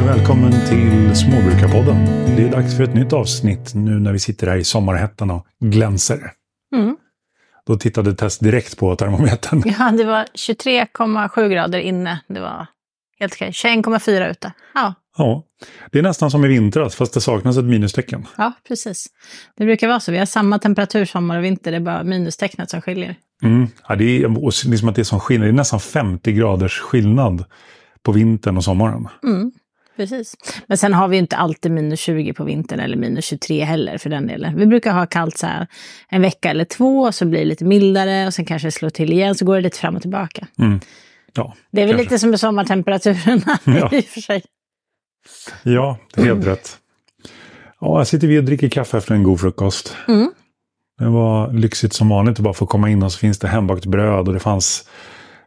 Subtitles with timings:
[0.00, 2.04] Och välkommen till Småbrukarpodden.
[2.36, 5.46] Det är dags för ett nytt avsnitt nu när vi sitter här i sommarhettan och
[5.60, 6.32] glänser.
[6.74, 6.96] Mm.
[7.66, 9.62] Då tittade Tess direkt på termometern.
[9.78, 12.20] Ja, det var 23,7 grader inne.
[12.28, 12.66] Det var
[13.20, 13.50] helt okej.
[13.50, 14.52] 21,4 ute.
[14.74, 15.44] Ja, Ja,
[15.92, 18.26] det är nästan som i vintras fast det saknas ett minustecken.
[18.36, 19.06] ja, precis.
[19.56, 20.12] Det brukar vara så.
[20.12, 21.70] Vi har samma temperatur sommar och vinter.
[21.70, 23.16] Det är bara minustecknet som skiljer.
[23.42, 23.68] Mm.
[23.88, 25.46] Ja, det är och liksom att det är som skillnad.
[25.48, 27.44] Det är nästan 50 graders skillnad
[28.02, 29.08] på vintern och sommaren.
[29.24, 29.52] Mm,
[30.00, 30.36] precis.
[30.66, 34.10] Men sen har vi inte alltid minus 20 på vintern eller minus 23 heller för
[34.10, 34.56] den delen.
[34.56, 35.66] Vi brukar ha kallt så här
[36.08, 39.12] en vecka eller två så blir det lite mildare och sen kanske det slår till
[39.12, 40.46] igen så går det lite fram och tillbaka.
[40.58, 40.80] Mm.
[41.34, 42.04] Ja, Det är väl kanske.
[42.04, 43.88] lite som med sommartemperaturerna Ja.
[43.96, 44.42] i och för sig.
[45.62, 46.76] Ja, det är helt rätt.
[47.80, 49.96] Ja, här sitter vi och dricker kaffe efter en god frukost.
[50.08, 50.30] Mm.
[50.98, 53.86] Det var lyxigt som vanligt att bara få komma in och så finns det hembakt
[53.86, 54.88] bröd och det fanns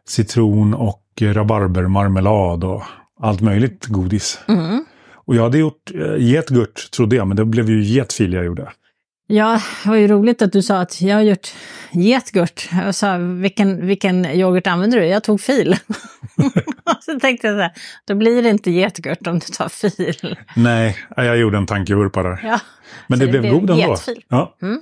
[0.08, 2.82] citron och rabarbermarmelad och
[3.24, 4.38] allt möjligt godis.
[4.48, 4.84] Mm.
[5.14, 8.72] Och jag hade gjort eh, getgurt, trodde jag, men det blev ju getfil jag gjorde.
[9.26, 11.54] Ja, det var ju roligt att du sa att jag har gjort
[11.92, 12.68] getgurt.
[12.72, 15.06] Jag sa, vilken, vilken yoghurt använder du?
[15.06, 15.76] Jag tog fil.
[17.00, 17.72] så tänkte jag så här,
[18.06, 20.38] då blir det inte getgurt om du tar fil.
[20.56, 22.40] Nej, jag gjorde en tankevurpa där.
[22.42, 22.60] Ja,
[23.06, 23.82] men det, det blev blev god ändå.
[23.82, 24.24] getfil.
[24.28, 24.56] Ja.
[24.62, 24.80] Mm.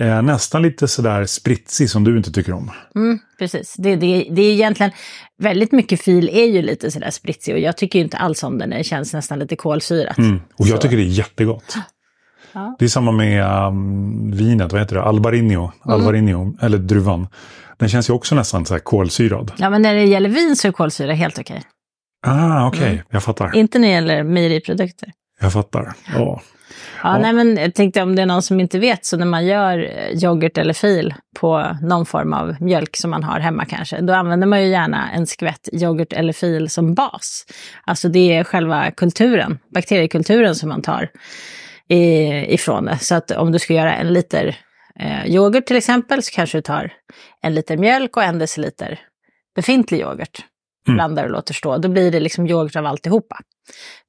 [0.00, 2.70] Eh, nästan lite sådär spritsig som du inte tycker om.
[2.94, 3.74] mm, precis.
[3.78, 4.92] Det, det, det är egentligen,
[5.38, 8.58] väldigt mycket fil är ju lite sådär spritsig och jag tycker ju inte alls om
[8.58, 8.70] den.
[8.70, 10.18] Det känns nästan lite kolsyrat.
[10.18, 10.40] Mm.
[10.56, 10.82] Och jag Så.
[10.82, 11.76] tycker det är jättegott.
[12.52, 12.76] Ja.
[12.78, 15.02] Det är samma med um, vinet, vad heter det?
[15.02, 15.58] Albarino.
[15.60, 15.72] Mm.
[15.82, 17.28] Albarino, eller druvan.
[17.78, 19.52] Den känns ju också nästan så här kolsyrad.
[19.56, 21.62] Ja, men när det gäller vin så är kolsyra helt okej.
[22.26, 22.92] Ah, okej.
[22.92, 23.04] Mm.
[23.10, 23.56] Jag fattar.
[23.56, 25.12] Inte när det gäller mejeriprodukter.
[25.40, 25.92] Jag fattar.
[26.14, 26.40] Ja.
[27.02, 27.18] Ja, Ja.
[27.18, 29.78] Nej, men jag tänkte om det är någon som inte vet, så när man gör
[29.78, 34.12] eh, yoghurt eller fil på någon form av mjölk som man har hemma kanske, då
[34.12, 37.46] använder man ju gärna en skvätt yoghurt eller fil som bas.
[37.84, 41.08] Alltså det är själva kulturen, bakteriekulturen som man tar
[41.88, 42.98] ifrån det.
[42.98, 44.56] Så att om du ska göra en liter
[45.00, 46.92] eh, yoghurt till exempel, så kanske du tar
[47.42, 49.00] en liter mjölk och en deciliter
[49.56, 50.44] befintlig yoghurt.
[50.88, 50.96] Mm.
[50.96, 51.78] Blandar och låter stå.
[51.78, 53.36] Då blir det liksom yoghurt av alltihopa.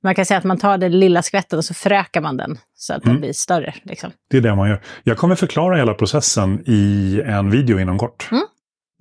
[0.04, 2.94] Man kan säga att man tar den lilla skvätten och så förökar man den så
[2.94, 3.22] att den Mm.
[3.22, 3.74] blir större.
[3.84, 4.12] Liksom.
[4.30, 4.82] Det är det man gör.
[5.04, 8.30] Jag kommer förklara hela processen i en video inom kort.
[8.32, 8.44] Mm.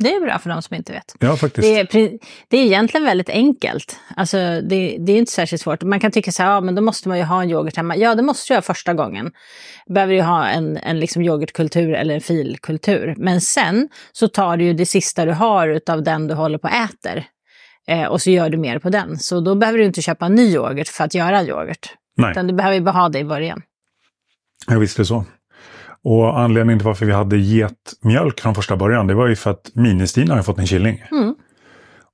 [0.02, 1.14] Det är bra för de som inte vet.
[1.18, 1.92] Ja, faktiskt.
[1.92, 3.96] Det är, det är egentligen väldigt enkelt.
[4.16, 5.82] Alltså, det, det är inte särskilt svårt.
[5.82, 7.96] Man kan tycka så här, ja men då måste man ju ha en yoghurt hemma.
[7.96, 9.30] Ja, det måste göra första gången.
[9.94, 13.14] Behöver ju ha en, en liksom yoghurtkultur eller en filkultur.
[13.18, 16.68] Men sen så tar du ju det sista du har utav den du håller på
[16.68, 17.24] och äter.
[17.90, 19.18] Eh, och så gör du mer på den.
[19.18, 21.94] Så då behöver du inte köpa ny yoghurt för att göra yoghurt.
[22.16, 23.62] Nej, Utan du behöver bara ha det i början.
[24.66, 25.24] jag visste så.
[26.04, 29.70] Och anledningen till varför vi hade getmjölk från första början, det var ju för att
[29.74, 31.04] Ministina har fått en killing.
[31.10, 31.34] Mm.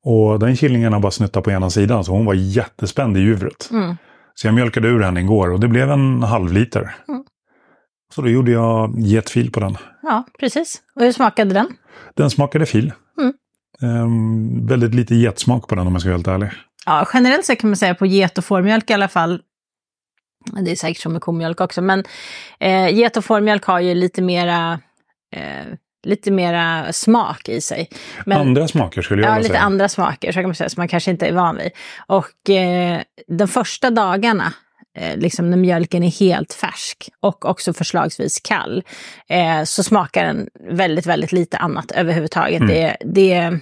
[0.05, 3.69] Och den killingen har bara snuttat på ena sidan, så hon var jättespänd i djuret.
[3.71, 3.97] Mm.
[4.35, 6.97] Så jag mjölkade ur henne igår och det blev en halv liter.
[7.09, 7.25] Mm.
[8.15, 9.77] Så då gjorde jag getfil på den.
[10.03, 10.83] Ja, precis.
[10.95, 11.69] Och hur smakade den?
[12.15, 12.93] Den smakade fil.
[13.83, 16.51] Ehm, väldigt lite getsmak på den om jag ska vara helt ärlig.
[16.87, 19.41] Ja, generellt sett kan man säga på get och fårmjölk i alla fall.
[20.65, 22.05] Det är säkert som med komjölk också, men
[22.61, 24.81] eh, get och fårmjölk har ju lite mera,
[25.37, 25.67] eh,
[26.07, 27.89] lite mera smak i sig.
[28.27, 29.63] Men, Andra smaker skulle jag Ja, vilja lite säga.
[29.63, 31.71] andra smaker, så kan man säga, som man kanske inte är van vid.
[32.07, 34.53] Och eh, de första dagarna,
[35.17, 38.83] liksom när mjölken är helt färsk och också förslagsvis kall,
[39.29, 42.61] eh, så smakar den väldigt, väldigt lite annat överhuvudtaget.
[42.61, 42.69] Mm.
[42.69, 43.59] Det, det,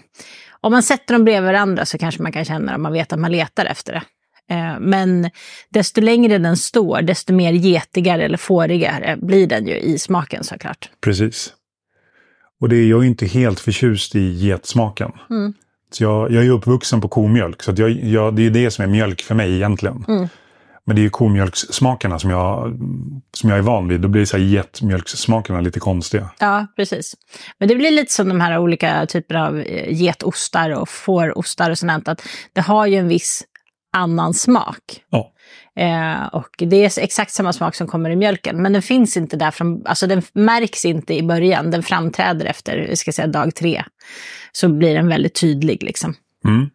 [0.61, 3.19] om man sätter dem bredvid varandra så kanske man kan känna att man vet att
[3.19, 4.03] man letar efter det.
[4.55, 5.31] Eh, Men
[5.71, 10.91] desto längre den står, desto mer getigare eller fårigare blir den ju i smaken såklart.
[11.01, 11.53] Precis.
[12.61, 15.13] Och det är jag är inte helt förtjust i getsmaken.
[15.31, 15.55] Mm.
[15.91, 18.89] Så jag, jag är uppvuxen på komjölk, så jag, jag, det är det som är
[18.89, 20.05] mjölk för mig egentligen.
[20.09, 20.29] Mm.
[20.87, 22.79] Men det är ju komjölkssmakerna som jag,
[23.33, 24.01] som jag är van vid.
[24.01, 26.31] Då blir så här getmjölkssmakerna lite konstiga.
[26.39, 27.15] Ja, precis.
[27.59, 31.79] Men det blir lite som de här olika typerna av eh, getostar och fårostar och
[31.79, 32.09] sånt.
[32.09, 32.23] Att
[32.53, 33.45] det har ju en viss
[33.93, 34.81] annan smak.
[35.11, 35.31] Ja.
[35.77, 38.63] Eh, och det är exakt samma smak som kommer i mjölken.
[38.63, 41.71] Men den finns inte där från, alltså den märks inte i början.
[41.71, 43.85] Den framträder efter, ska säga dag tre.
[44.53, 46.15] Så blir den väldigt tydlig liksom.
[46.45, 46.71] Mm.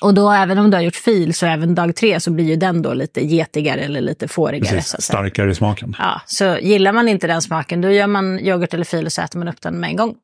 [0.00, 2.56] Och då även om du har gjort fil så även dag tre så blir ju
[2.56, 4.76] den då lite getigare eller lite fårigare.
[4.76, 5.96] Precis, starkare i smaken.
[5.98, 9.22] Ja, så gillar man inte den smaken då gör man yoghurt eller fil och så
[9.22, 10.14] äter man upp den med en gång.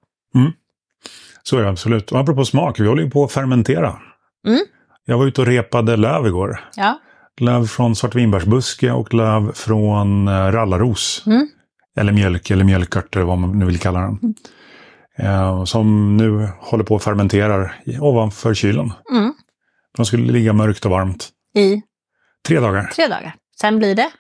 [1.43, 2.13] Så är det absolut.
[2.13, 3.97] Och apropå smak, vi håller ju på att fermentera.
[4.47, 4.61] Mm.
[5.05, 6.61] Jag var ute och repade löv igår.
[6.77, 6.99] Ja,
[7.41, 11.23] Löv från svartvinbärsbuske och löv från eh, rallarros.
[11.27, 11.49] Mm.
[11.99, 14.35] Eller mjölk eller mjölkört eller vad man nu vill kalla den.
[15.19, 18.93] Eh, som nu håller på att fermenterar i- ovanför kylen.
[19.13, 19.33] Mm.
[19.97, 21.29] De skulle ligga mörkt och varmt.
[21.55, 21.83] i
[22.49, 22.91] Tre dagar.
[22.95, 23.35] Tre dagar.
[23.61, 24.11] Sen blir det?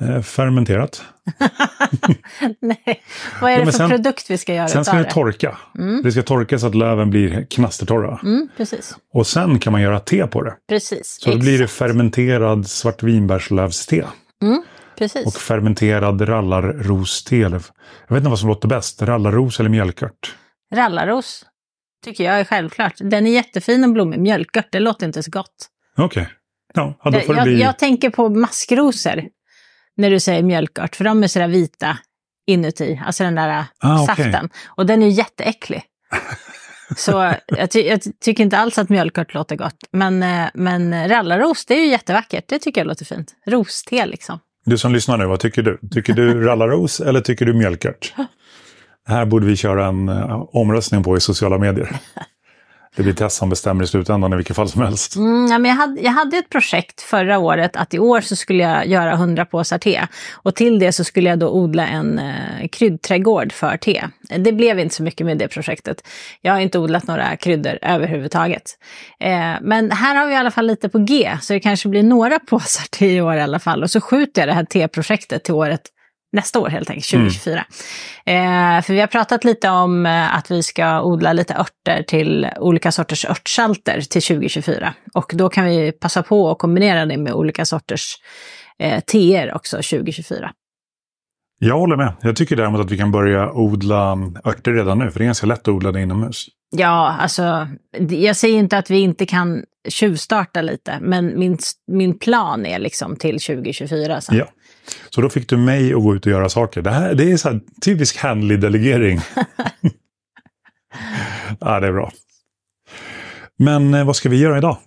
[0.00, 1.02] Eh, fermenterat.
[2.60, 3.02] Nej,
[3.40, 5.58] vad är Ja, det men för sen- produkt vi ska göra Sen ska det torka.
[6.02, 8.20] Det ska torka så att löven blir knastertorra.
[8.22, 8.96] Mm, precis.
[9.12, 10.54] Och sen kan man göra te på det.
[10.68, 11.18] Precis.
[11.20, 14.06] Så då blir det fermenterad svartvinbärslövste.
[14.42, 14.62] Mm,
[14.98, 15.26] precis.
[15.26, 17.36] Och fermenterad rallarroste.
[17.36, 19.02] Jag vet inte vad som låter bäst.
[19.02, 20.34] Rallarros eller mjölkört.
[20.74, 21.44] Rallarros
[22.06, 22.94] tycker jag är självklart.
[22.98, 24.20] Den är jättefin och blommig.
[24.20, 25.68] Mjölkört, det låter inte så gott.
[25.96, 26.28] Okej.
[26.74, 27.60] Ja, ja, då får det jag, bli...
[27.60, 29.22] jag tänker på maskrosor
[29.96, 31.98] när du säger mjölkört, för de är sådär vita
[32.46, 34.48] inuti, alltså den där Ah, saften.
[34.66, 35.82] Och den är jätteäcklig.
[36.96, 39.76] Så jag, ty jag tycker inte alls att mjölkört låter gott.
[39.90, 42.44] Men, eh, men rallarros, det är ju jättevackert.
[42.48, 43.34] Det tycker jag låter fint.
[43.46, 44.38] Roste liksom.
[44.64, 45.78] Du som lyssnar nu, vad tycker du?
[45.90, 48.14] Tycker du rallarros eller tycker du mjölkört?
[49.06, 51.96] Här borde vi köra en eh, omröstning på i sociala medier.
[52.96, 55.16] Det blir Tess som bestämmer i slutändan i vilket fall som helst.
[55.16, 58.36] Mm, ja, men jag, hade, jag hade ett projekt förra året att i år så
[58.36, 60.06] skulle jag göra 100 påsar te.
[60.32, 64.04] Och till det så skulle jag då odla en eh, kryddträdgård för te.
[64.38, 66.08] Det blev inte så mycket med det projektet.
[66.40, 68.78] Jag har inte odlat några kryddor överhuvudtaget.
[69.20, 72.02] Eh, men här har vi i alla fall lite på G, så det kanske blir
[72.02, 73.82] några påsar te i år i alla fall.
[73.82, 75.82] Och så skjuter jag det här teprojektet till året
[76.36, 77.64] nästa år helt enkelt, 2024.
[78.26, 82.48] Eh, för vi har pratat lite om eh, att vi ska odla lite örter till
[82.56, 84.94] olika sorters örtsalter till 2024.
[85.14, 88.14] Och då kan vi passa på att kombinera det med olika sorters
[88.78, 90.52] eh, teer också 2024.
[91.58, 92.12] Jag håller med.
[92.20, 95.46] Jag tycker däremot att vi kan börja odla örter redan nu, för det är ganska
[95.46, 96.46] lätt att odla det inomhus.
[96.76, 97.68] Ja, alltså
[98.10, 103.16] jag säger inte att vi inte kan tjuvstarta lite, men min, min plan är liksom
[103.16, 104.20] till 2024.
[104.20, 104.36] Sen.
[104.36, 104.46] Ja.
[105.10, 106.82] Så då fick du mig att gå ut och göra saker.
[106.82, 109.20] Det, här, det är så här typisk handlig delegering.
[111.60, 112.12] ja, det är bra.
[113.58, 114.78] Men eh, vad ska vi göra idag?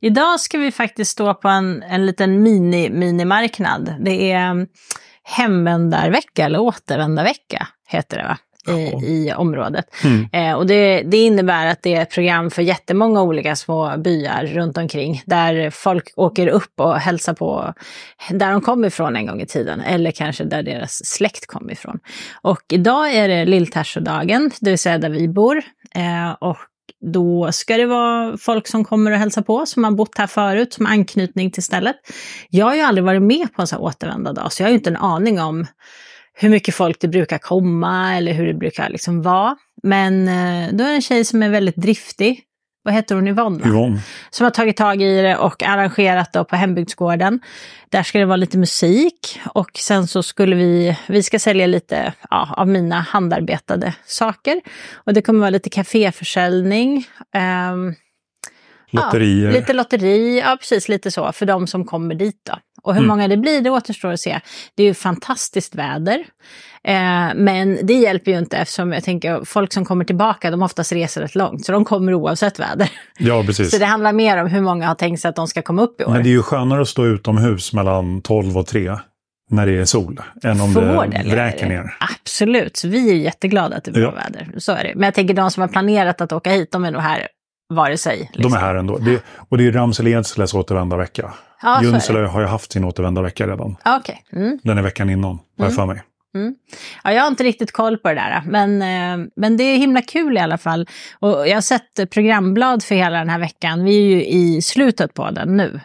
[0.00, 3.94] Idag ska vi faktiskt stå på en, en liten mini-minimarknad.
[4.00, 4.66] Det är um,
[5.22, 8.38] hemvändarvecka, eller återvändarvecka heter det va?
[8.68, 9.02] I, Ja.
[9.02, 9.84] i området.
[10.04, 10.28] Mm.
[10.32, 14.46] Eh, och det, det innebär att det är ett program för jättemånga olika små byar
[14.46, 15.22] runt omkring.
[15.26, 17.74] Där folk åker upp och hälsar på
[18.30, 19.80] där de kom ifrån en gång i tiden.
[19.80, 21.98] Eller kanske där deras släkt kom ifrån.
[22.42, 25.62] Och idag är det lilltärsodagen, det vill säga där vi bor.
[25.94, 26.56] Eh, och
[27.12, 30.72] då ska det vara folk som kommer och hälsar på, som har bott här förut,
[30.72, 31.96] som har anknytning till stället.
[32.50, 34.76] Jag har ju aldrig varit med på en sån här återvändardag, så jag har ju
[34.76, 35.66] inte en aning om
[36.40, 39.56] hur mycket folk det brukar komma eller hur det brukar liksom vara.
[39.82, 42.40] Men eh, då är det en tjej som är väldigt driftig.
[42.82, 43.28] Vad heter hon?
[43.28, 43.68] Yvonne?
[43.68, 44.00] Yvonne.
[44.30, 47.40] Som har tagit tag i det och arrangerat då på hembygdsgården.
[47.88, 52.12] Där ska det vara lite musik och sen så skulle vi, vi ska sälja lite
[52.30, 54.60] ja, av mina handarbetade saker.
[54.94, 57.06] Och det kommer vara lite kaféförsäljning.
[57.34, 57.94] ehm,
[58.92, 59.46] Lotterier.
[59.46, 62.58] Ja, lite lotteri, ja precis lite så, för de som kommer dit då.
[62.82, 63.08] Och hur Mm.
[63.08, 64.40] många det blir, det återstår att se.
[64.74, 66.24] Det är ju fantastiskt väder.
[66.84, 70.92] Eh, men det hjälper ju inte eftersom jag tänker folk som kommer tillbaka, de oftast
[70.92, 71.64] reser rätt långt.
[71.64, 72.90] Så de kommer oavsett väder.
[73.18, 73.70] Ja, precis.
[73.72, 76.00] Så det handlar mer om hur många har tänkt sig att de ska komma upp
[76.00, 76.10] i år.
[76.12, 78.96] Men det är ju skönare att stå utomhus mellan 12 och 3
[79.50, 81.96] när det är sol än om det vräker ner.
[82.22, 84.10] Absolut, så vi är jättegglada att det blir Ja.
[84.10, 84.48] bra väder.
[84.58, 84.92] Så är det.
[84.94, 87.28] Men jag tänker de som har planerat att åka hit, de är nog här
[87.70, 88.30] vare sig.
[88.34, 88.98] De är här ändå.
[88.98, 91.32] Det, och det är Ramsel-Edsles återvändarvecka.
[91.62, 91.82] Ja.
[91.82, 93.76] Junsele har ju haft sin återvändarvecka redan.
[93.84, 94.24] Ja, Okej.
[94.32, 94.58] Mm.
[94.62, 96.02] Den är veckan innan, har jag för mig.
[97.04, 100.02] Ja, jag har inte riktigt koll på det där, men, eh, men det är himla
[100.02, 100.88] kul i alla fall.
[101.18, 103.84] Och jag har sett programblad för hela den här veckan.
[103.84, 105.80] Vi är ju i slutet på den nu,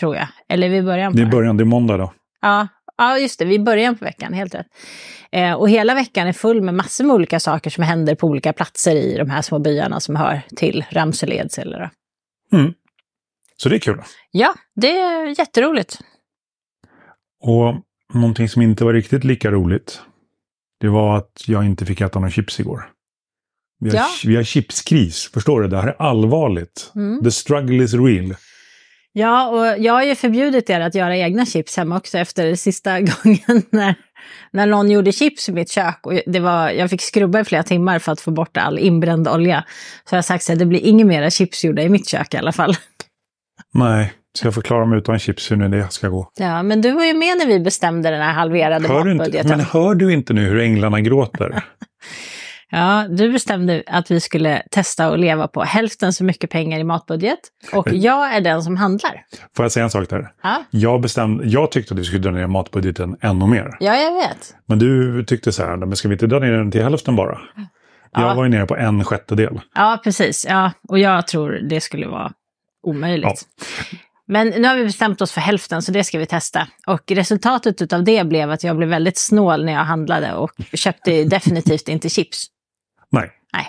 [0.00, 0.26] tror jag.
[0.48, 2.12] Eller vi början på Det är början, det är måndag då.
[2.42, 2.68] Ja,
[3.00, 3.44] ja, just det.
[3.44, 4.66] Vi början på veckan, helt rätt.
[5.32, 8.52] Eh, och hela veckan är full med massor med olika saker som händer på olika
[8.52, 11.90] platser i de här små byarna som hör till Ramsel Edsele.
[12.50, 12.56] då.
[12.58, 12.72] Mm.
[13.56, 14.02] Så det är kul.
[14.30, 15.98] Ja, det är jätteroligt.
[17.42, 17.74] Och
[18.14, 20.00] någonting som inte var riktigt lika roligt.
[20.80, 22.90] Det var att jag inte fick äta någon chips igår.
[23.80, 24.06] Vi har, Ja.
[24.26, 25.68] vi har chipskris, förstår du?
[25.68, 26.92] Det här är allvarligt.
[26.94, 27.22] Mm.
[27.24, 28.34] The struggle is real.
[29.12, 33.00] Ja, och jag har ju förbjudit er att göra egna chips hemma också efter sista
[33.00, 33.94] gången när,
[34.50, 35.98] när någon gjorde chips i mitt kök.
[36.02, 39.28] Och det var, jag fick skrubba i flera timmar för att få bort all inbränd
[39.28, 39.64] olja.
[40.04, 42.36] Så jag har sagt att det blir inga mera chips gjorda i mitt kök i
[42.36, 42.74] alla fall.
[43.74, 46.30] Nej, så jag får klara mig utan chips hur nu det ska gå.
[46.38, 49.24] Ja, men du var ju med när vi bestämde den här halverade Hör du inte,
[49.24, 49.50] matbudgeten.
[49.50, 51.64] men hör du inte nu hur änglarna gråter?
[52.72, 56.84] Ja, du bestämde att vi skulle testa att leva på hälften så mycket pengar i
[56.84, 57.38] matbudget.
[57.72, 59.24] Och jag är den som handlar.
[59.56, 60.32] Får jag säga en sak där?
[60.42, 63.76] Ja, Jag, bestämde, jag tyckte att vi skulle dra ner matbudgeten ännu mer.
[63.80, 64.54] ja jag vet.
[64.66, 67.38] Men du tyckte så här, men ska vi inte dra ner den till hälften bara?
[68.12, 68.20] Ja.
[68.28, 69.60] Jag var ju nere på en sjättedel.
[69.74, 70.46] Ja, precis.
[70.48, 72.32] Ja, och jag tror det skulle vara
[72.86, 73.42] omöjligt.
[74.26, 76.66] Men nu har vi bestämt oss för hälften så det ska vi testa.
[76.86, 81.24] Och resultatet av det blev att jag blev väldigt snål när jag handlade och köpte
[81.24, 82.46] definitivt inte chips.
[83.10, 83.30] Nej.
[83.52, 83.66] Nej.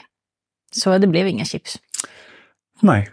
[0.71, 1.79] Så det blev inga chips.
[2.79, 3.09] Nej.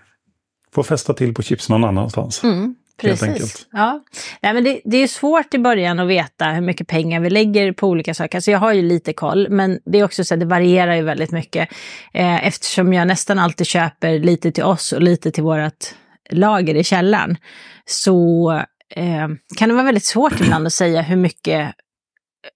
[0.72, 2.44] Får fästa till på chips någon annanstans.
[2.44, 3.66] Mm, precis.
[3.72, 4.04] Ja.
[4.42, 7.72] Nej, men det, det är svårt i början att veta hur mycket pengar vi lägger
[7.72, 8.38] på olika saker.
[8.38, 11.02] Alltså jag har ju lite koll, men det är också så att det varierar ju
[11.02, 11.68] väldigt mycket.
[12.12, 15.94] Eh, eftersom jag nästan alltid köper lite till oss och lite till vårt
[16.30, 17.36] lager i källaren.
[17.84, 18.52] Så
[18.94, 21.74] eh, kan det vara väldigt svårt ibland att säga hur mycket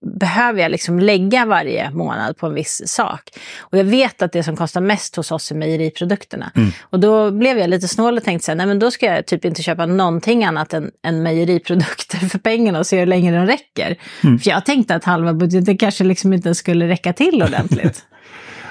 [0.01, 3.31] behöver jag liksom lägga varje månad på en viss sak.
[3.59, 6.53] Och jag vet att det som kostar mest hos oss är mejeriprodukterna.
[6.55, 6.71] Mm.
[6.83, 9.27] Och då blev jag lite snål och tänkte så här, nej men då ska jag
[9.27, 13.47] typ inte köpa någonting annat än, än mejeriprodukter för pengarna och se hur länge den
[13.47, 13.97] räcker.
[14.25, 14.39] Mm.
[14.39, 18.05] För jag tänkte att halva budgeten kanske liksom inte skulle räcka till ordentligt.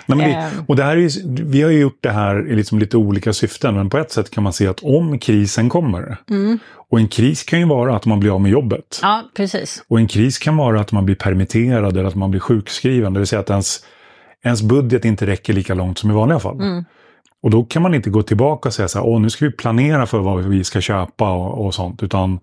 [0.06, 0.64] Nej, men det, Ehm.
[0.68, 1.10] och det här är,
[1.44, 4.30] vi har ju gjort det här i liksom lite olika syften, men på ett sätt
[4.32, 6.60] kan man se att om krisen kommer, Mm.
[6.90, 9.84] och en kris kan ju vara att man blir av med jobbet, Ja, precis.
[9.88, 13.20] och en kris kan vara att man blir permitterad eller att man blir sjukskriven, det
[13.20, 13.80] vill säga att ens,
[14.44, 16.56] ens budget inte räcker lika långt som i vanliga fall.
[16.62, 16.86] Mm.
[17.44, 19.52] Och då kan man inte gå tillbaka och säga så här, åh nu ska vi
[19.52, 22.40] planera för vad vi ska köpa och, och sånt, utan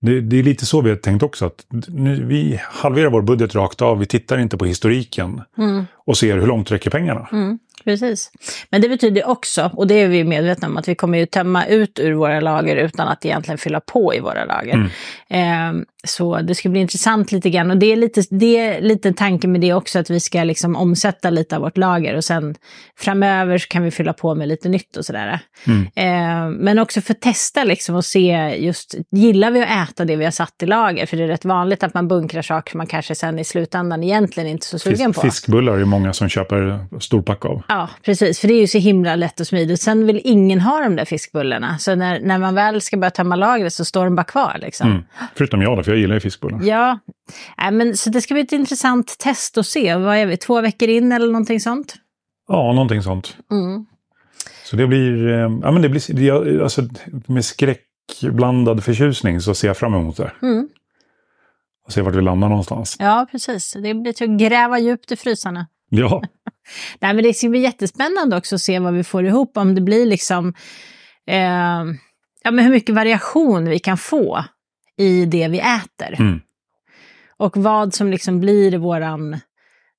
[0.00, 3.54] det, det är lite så vi har tänkt också, att nu, vi halverar vår budget
[3.54, 5.84] rakt av, vi tittar inte på historiken Mm.
[5.94, 7.28] och ser hur långt räcker pengarna.
[7.32, 8.30] Mm, precis.
[8.70, 11.66] Men det betyder också, och det är vi medvetna om, att vi kommer ju tömma
[11.66, 14.74] ut ur våra lager utan att egentligen fylla på i våra lager.
[14.74, 14.90] Mm.
[15.28, 17.70] Ehm, så det ska bli intressant lite grann.
[17.70, 20.76] Och det är lite, det är lite tanken med det också, att vi ska liksom
[20.76, 22.54] omsätta lite av vårt lager och sen
[22.98, 25.40] framöver så kan vi fylla på med lite nytt och sådär.
[25.66, 25.88] Mm.
[25.94, 30.16] Ehm, men också för att testa liksom och se just, gillar vi att äta det
[30.16, 31.06] vi har satt i lager?
[31.06, 34.48] För det är rätt vanligt att man bunkrar saker man kanske sen i slutändan egentligen
[34.48, 35.20] inte är så sugen Fisk, på.
[35.20, 37.62] fiskbullar är många som köper storpack av.
[37.70, 38.40] Ja, precis.
[38.40, 39.80] För det är ju så himla lätt och smidigt.
[39.80, 41.78] Sen vill ingen ha de där fiskbullarna.
[41.78, 44.56] Så när, när man väl ska börja tömma lagret så står de bara kvar.
[44.60, 44.90] Liksom.
[44.90, 45.02] Mm.
[45.34, 46.60] Förutom jag då, för jag gillar ju fiskbullar.
[46.62, 46.98] Ja,
[47.58, 49.94] Nej, men, så det ska bli ett intressant test att se.
[49.94, 51.94] Vad är vi, två veckor in eller någonting sånt?
[52.48, 53.36] Ja, någonting sånt.
[53.50, 53.86] Mm.
[54.64, 56.82] Så det blir, eh, ja men det blir, det, alltså
[57.26, 60.32] med skräckblandad förtjusning så ser jag fram emot det.
[60.42, 60.68] Mm.
[61.86, 62.96] Och se vart vi landar någonstans.
[62.98, 63.72] Ja, precis.
[63.82, 65.66] Det blir till att gräva djupt i frysarna.
[65.90, 66.22] Ja,
[67.00, 69.56] Nej, men det ska bli jättespännande också att se vad vi får ihop.
[69.56, 70.54] Om det blir liksom...
[71.26, 71.84] Eh,
[72.42, 74.44] ja, men hur mycket variation vi kan få
[74.96, 76.20] i det vi äter.
[76.20, 76.40] Mm.
[77.36, 79.40] Och vad som liksom blir våran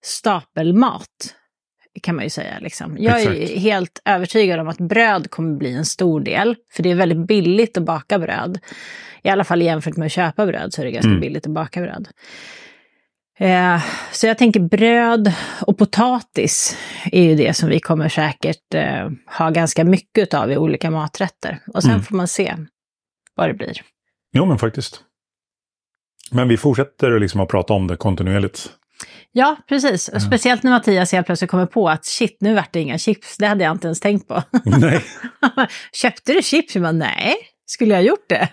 [0.04, 1.08] stapelmat.
[2.02, 2.60] Kan man ju säga.
[2.60, 2.98] Liksom.
[3.00, 3.60] Jag är Exakt.
[3.60, 6.56] helt övertygad om att bröd kommer bli en stor del.
[6.74, 8.60] För det är väldigt billigt att baka bröd.
[9.24, 11.22] I alla fall jämfört med att köpa bröd så är det ganska Mm.
[11.22, 12.08] billigt att baka bröd.
[13.42, 13.82] Eh,
[14.12, 16.78] så jag tänker bröd och potatis
[17.12, 21.60] är ju det som vi kommer säkert eh, ha ganska mycket av i olika maträtter.
[21.74, 22.04] Och sen Mm.
[22.04, 22.56] får man se
[23.36, 23.82] vad det blir.
[24.34, 25.02] jo men faktiskt.
[26.32, 28.72] Men vi fortsätter liksom att prata om det kontinuerligt.
[29.32, 30.08] Ja, precis.
[30.08, 33.38] Och Speciellt när Mattias helt plötsligt kommer på att shit, nu vart det inga chips.
[33.38, 34.44] Det hade jag inte ens tänkt på.
[34.66, 35.02] Nej.
[35.94, 36.76] Köpte du chips?
[36.76, 38.50] Jag bara, nej, skulle jag gjort det?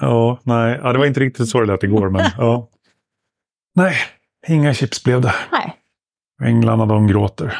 [0.00, 0.80] Ja, nej.
[0.82, 2.68] Ja, det var inte riktigt så det lät igår, men ja.
[3.74, 3.96] Nej,
[4.48, 5.34] inga chips blev det.
[5.52, 5.76] nej.
[6.42, 7.58] Änglarna de gråter.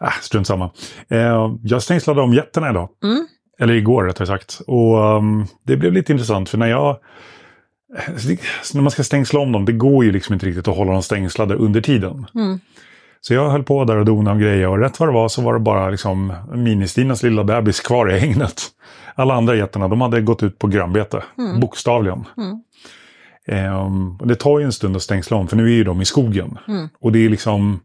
[0.00, 0.70] Äh, strunt samma.
[1.08, 2.88] Eh, jag stängslade om getterna idag.
[3.04, 3.26] Mm.
[3.58, 4.60] Eller igår rättare sagt.
[4.66, 6.96] Och um, det blev lite intressant för när jag...
[8.74, 11.02] När man ska stängsla om dem, det går ju liksom inte riktigt att hålla dem
[11.02, 12.26] stängslade under tiden.
[12.34, 12.60] Mm.
[13.20, 15.42] Så jag höll på där och donade och grejer och rätt vad det var så
[15.42, 18.62] var det bara liksom Ministinas lilla bebis kvar i hängnet.
[19.14, 21.22] Alla andra getterna, de hade gått ut på grönbete.
[21.38, 21.60] Mm.
[21.60, 22.24] Bokstavligen.
[22.36, 22.62] Mm.
[23.48, 26.04] Ehm, det tar ju en stund att stängsla om, för nu är ju de i
[26.04, 26.58] skogen.
[26.68, 26.88] Mm.
[27.00, 27.80] Och det är liksom...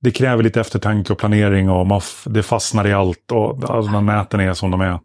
[0.00, 3.32] Det kräver lite eftertanke och planering och man det fastnar i allt.
[3.32, 4.98] Och alltså, näten är som de är.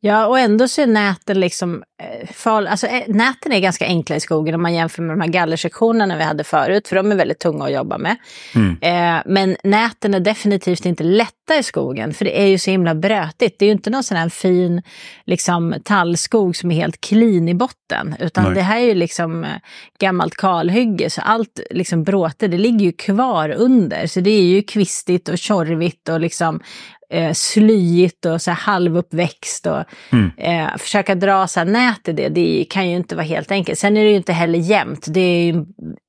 [0.00, 2.70] Ja, och ändå så är näten liksom eh, farliga.
[2.70, 6.16] Alltså eh, näten är ganska enkla i skogen om man jämför med de här gallersektionerna
[6.16, 8.16] vi hade förut, för de är väldigt tunga att jobba med.
[8.54, 8.76] Mm.
[8.80, 12.94] Eh, men näten är definitivt inte lätta i skogen, för det är ju så himla
[12.94, 13.58] brötigt.
[13.58, 14.82] Det är ju inte någon sån här fin
[15.26, 18.54] liksom, tallskog som är helt clean i botten, utan Nej.
[18.54, 19.50] det här är ju liksom eh,
[19.98, 24.06] gammalt kalhygge, så allt liksom bråte, det ligger ju kvar under.
[24.06, 26.60] Så det är ju kvistigt och tjorvigt och liksom
[27.12, 29.66] eh, slyigt och så här halvuppväxt.
[29.66, 30.30] Och, Mm.
[30.36, 33.78] eh, försöka dra så här nät i det, det kan ju inte vara helt enkelt.
[33.78, 35.06] Sen är det ju inte heller jämnt.
[35.10, 35.64] Det är ju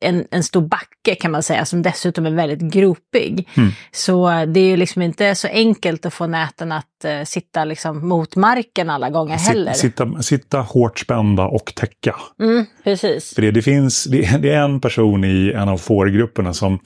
[0.05, 3.47] en, en stor backe kan man säga, som dessutom är väldigt gropig.
[3.57, 3.69] Mm.
[3.91, 7.65] Så eh, det är ju liksom inte så enkelt att få näten att eh, sitta
[7.65, 9.73] liksom mot marken alla gånger heller.
[9.73, 12.15] Sit, sitta, sitta hårt spända och täcka.
[12.41, 13.33] Mm, precis.
[13.35, 16.79] För det, det finns, det, det är en person i en av fårgrupperna som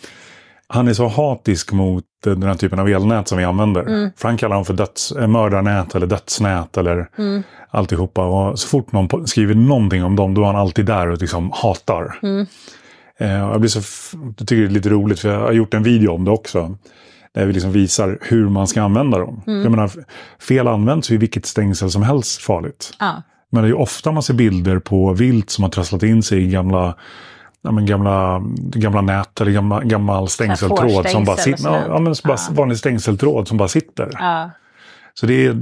[0.73, 3.81] han är så hatisk mot den här typen av elnät som vi använder.
[3.81, 4.09] Mm.
[4.21, 7.43] Han kallar dem för döds, eh, mördarnät eller dödsnät eller Mm.
[7.69, 8.25] alltihopa.
[8.25, 11.51] Och så fort någon skriver någonting om dem då är han alltid där och liksom
[11.53, 12.19] hatar.
[12.23, 12.45] Mm.
[13.19, 13.81] Eh, jag, blir så
[14.37, 16.77] tycker det är lite roligt för jag har gjort en video om det också.
[17.33, 19.41] Där vi liksom visar hur man ska använda dem.
[19.47, 19.61] Mm.
[19.61, 19.91] Jag menar,
[20.39, 22.93] fel använt så är vilket stängsel som helst farligt.
[22.99, 23.21] Ja.
[23.51, 26.43] Men det är ju ofta man ser bilder på vilt som har trasslat in sig
[26.43, 26.95] i gamla,
[27.63, 31.09] ja, men gamla, gamla nät eller gamla, gammal stängseltråd.
[31.09, 32.53] Som bara sitter, ja, ja, men bara Ja.
[32.55, 34.09] vanlig stängseltråd som bara sitter.
[34.13, 34.51] Ja.
[35.13, 35.55] Så det är,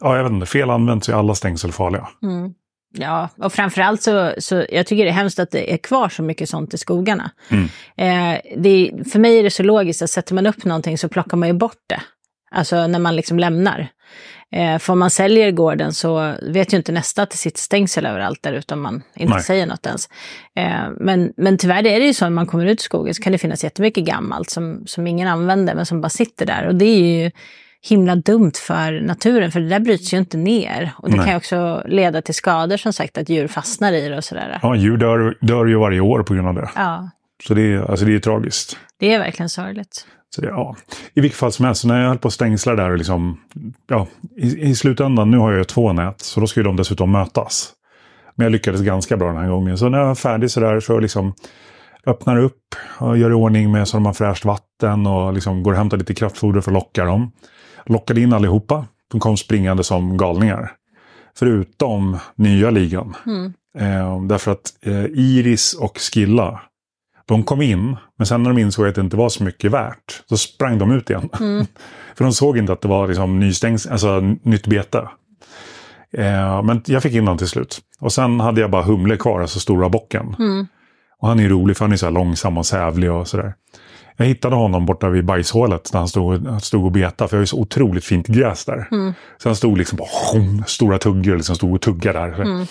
[0.00, 2.08] ja jag vet inte, fel använt så är alla stängsel farliga.
[2.22, 2.52] Mm.
[2.98, 6.22] Ja, och framförallt så, så jag tycker det är hemskt att det är kvar så
[6.22, 7.30] mycket sånt i skogarna.
[7.50, 7.64] Mm.
[7.96, 11.08] Eh, det, är- för mig är det så logiskt att sätter man upp någonting så
[11.08, 12.00] plockar man ju bort det.
[12.54, 13.88] Alltså när man liksom lämnar.
[14.52, 18.06] Eh, för om man säljer gården så vet ju inte nästa att det sitter stängsel
[18.06, 19.42] överallt där utan man inte Nej.
[19.42, 20.08] säger något ens.
[20.56, 23.22] Eh, men, men tyvärr är det ju så när man kommer ut i skogen så
[23.22, 26.66] kan det finnas jättemycket gammalt som, som ingen använder men som bara sitter där.
[26.66, 27.30] Och det är ju
[27.84, 30.92] himla dumt för naturen för det där bryts ju inte ner.
[30.96, 31.26] Och det Nej.
[31.26, 34.58] kan också leda till skador som sagt att djur fastnar i det och sådär.
[34.62, 36.70] Ja, djur dör, dör ju varje år på grund av det.
[36.76, 37.10] Ja,
[37.46, 38.76] Så det är, alltså det är tragiskt.
[38.98, 40.06] det är verkligen sorgligt.
[40.34, 40.76] Så det, ja.
[41.14, 43.40] I vilket fall som helst, när jag höll på att stängsla där liksom,
[43.86, 46.76] ja, i, i slutändan, nu har jag ju två nät, så då ska ju de
[46.76, 47.72] dessutom mötas.
[48.34, 49.78] Men jag lyckades ganska bra den här gången.
[49.78, 51.34] Så när jag är färdig så där så liksom
[52.06, 55.72] öppnar upp och gör i ordning med så de har fräscht vatten och liksom går
[55.72, 57.32] och hämtar lite kraftfoder för att locka dem.
[57.86, 58.86] Lockade in allihopa.
[59.10, 60.72] De kom springande som galningar.
[61.38, 63.16] Förutom nya ligan.
[63.26, 63.52] Mm.
[63.78, 66.60] Eh, därför att eh, Iris och Skilla,
[67.26, 70.22] de kom in, men sen när de insåg att det inte var så mycket värt,
[70.28, 71.28] så sprang de ut igen.
[71.40, 71.66] Mm.
[72.14, 75.08] För de såg inte att det var liksom nystängs, alltså nytt bete.
[76.12, 77.80] Eh, men jag fick in dem till slut.
[78.00, 80.36] Och sen hade jag bara Humle kvar, alltså stora bocken.
[80.38, 80.66] Mm.
[81.18, 83.54] Och han är rolig för han är så här långsam och sävlig och sådär.
[84.16, 87.28] Jag hittade honom borta vid bajshålet där han stod, han stod och betade.
[87.28, 88.88] För jag har ju så otroligt fint gräs där.
[88.90, 89.12] Mm.
[89.38, 92.66] Så han stod liksom bara stora tuggor liksom stod och tuggade där.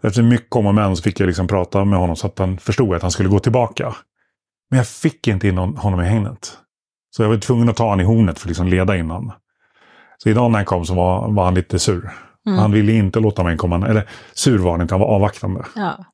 [0.00, 2.58] Efter mycket om och men så fick jag liksom prata med honom så att han
[2.58, 3.94] förstod att han skulle gå tillbaka.
[4.70, 6.58] Men jag fick inte in hon- honom i hängnet.
[7.16, 9.32] Så jag var tvungen att ta honom i hornet för att liksom leda in honom.
[10.18, 12.10] Så idag när han kom så var, var han lite sur.
[12.46, 12.58] Mm.
[12.58, 13.90] Han ville inte låta mig komma nära.
[13.90, 15.64] Eller sur var han inte, han var avvaktande.
[15.76, 16.04] Ja.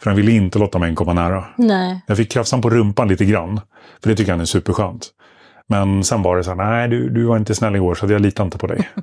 [0.00, 1.44] För han ville inte låta mig komma nära.
[1.58, 2.04] Nej.
[2.06, 3.60] Jag fick krafsa på rumpan lite grann.
[4.02, 5.10] För det tycker han är superskönt.
[5.68, 8.20] Men sen var det så här, nej du, du var inte snäll igår så jag
[8.20, 8.88] litar inte på dig.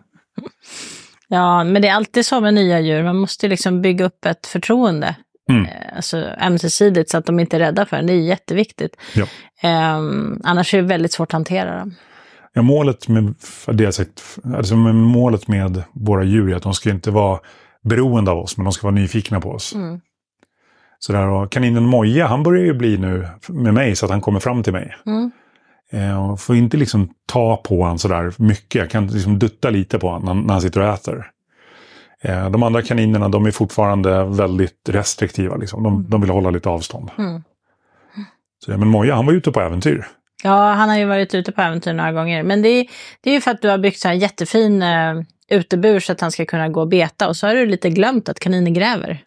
[1.34, 3.04] Ja, men det är alltid så med nya djur.
[3.04, 5.16] Man måste liksom bygga upp ett förtroende.
[5.50, 5.66] Mm.
[5.66, 8.08] Eh, Alltså ömsesidigt så att de inte är rädda för en.
[8.08, 8.96] Det är jätteviktigt.
[9.16, 9.26] Ja.
[9.62, 11.96] Ehm, annars är det väldigt svårt att hantera dem.
[12.54, 16.64] Ja, målet med, för det jag sagt, alltså med målet med våra djur är att
[16.64, 17.40] de ska inte vara
[17.84, 19.76] beroende av oss, men de ska vara nyfikna på oss.
[19.76, 20.02] Mm.
[21.00, 24.22] Så där, och kaninen Moja, han börjar ju bli nu med mig så att han
[24.22, 24.96] kommer fram till mig.
[25.06, 25.32] Mm.
[25.92, 28.80] Eh, och får inte liksom ta på honom sådär mycket.
[28.80, 31.32] Jag kan liksom dutta lite på honom när, när han sitter och äter.
[32.22, 35.56] Eh, de andra kaninerna de är fortfarande väldigt restriktiva.
[35.56, 35.84] Liksom.
[35.84, 37.10] De, de vill hålla lite avstånd.
[37.18, 37.44] Mm.
[38.66, 40.08] Så, men Moja, han var ute på äventyr.
[40.44, 42.44] Ja, han har ju varit ute på äventyr några gånger.
[42.44, 42.88] Men det är,
[43.22, 46.22] det är ju för att du har byggt så här jättefin eh, utebur så att
[46.22, 47.28] han ska kunna gå och beta.
[47.28, 49.24] Och så har du lite glömt att kaniner gräver.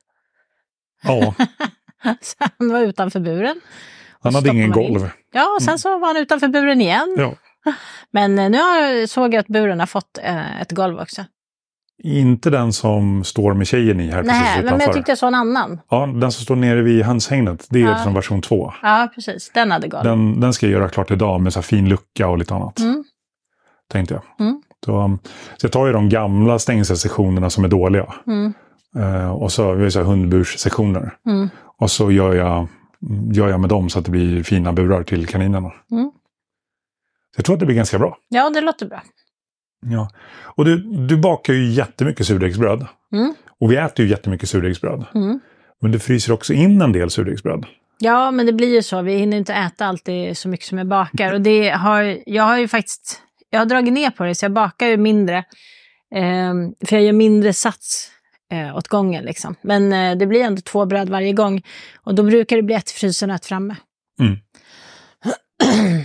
[1.02, 1.34] Ja,
[2.20, 3.60] Så han var utanför buren.
[4.24, 4.70] Han hade ingen in.
[4.72, 5.10] golv.
[5.32, 7.14] Ja, och sen så var han utanför buren igen.
[7.18, 7.34] Ja.
[8.10, 11.24] Men eh, nu har, såg jag att buren har fått eh, ett golv också.
[12.02, 14.86] Inte den som står med tjejen i här precis Nej, men utanför.
[14.86, 15.80] jag tyckte jag såg en annan.
[15.90, 17.66] Ja, den som står nere vid hönshägnet.
[17.70, 17.98] Det är Ja.
[18.04, 18.72] från version 2.
[18.82, 19.50] Ja, precis.
[19.54, 20.04] Den hade golv.
[20.04, 22.78] Den, den ska jag göra klart idag med så här fin lucka och lite annat.
[22.78, 23.04] Mm.
[23.92, 24.46] Tänkte jag.
[24.46, 24.62] Mm.
[24.84, 25.18] Så, um,
[25.56, 28.14] så jag tar ju de gamla stängselsektionerna som är dåliga.
[28.26, 28.54] Mm.
[28.98, 31.14] Eh, och så så hundburssektioner.
[31.26, 31.48] Mm.
[31.78, 32.66] Och så gör jag,
[33.32, 35.72] gör jag med dem så att det blir fina burar till kaninerna.
[35.90, 36.10] Mm.
[37.34, 38.18] Så jag tror att det blir ganska bra.
[38.28, 39.02] Ja, det låter bra.
[39.86, 40.10] Ja.
[40.42, 42.86] Och du, du bakar ju jättemycket surdegsbröd.
[43.12, 43.34] Mm.
[43.60, 45.04] Och vi äter ju jättemycket surdegsbröd.
[45.14, 45.40] Mm.
[45.80, 47.66] Men du fryser också in en del surdegsbröd.
[47.98, 49.02] Ja, men det blir ju så.
[49.02, 51.34] Vi hinner inte äta alltid så mycket som jag bakar.
[51.34, 53.20] Och det har, jag har ju faktiskt
[53.54, 55.44] jag har dragit ner på det, så jag bakar ju mindre.
[56.14, 58.10] Ehm, för jag gör mindre sats
[58.54, 59.24] eh, åt gången.
[59.24, 59.54] Liksom.
[59.62, 61.62] Men eh, det blir ändå två bröd varje gång.
[62.04, 63.76] Och då brukar det bli ett frysen och ett framme.
[64.20, 64.36] Mm.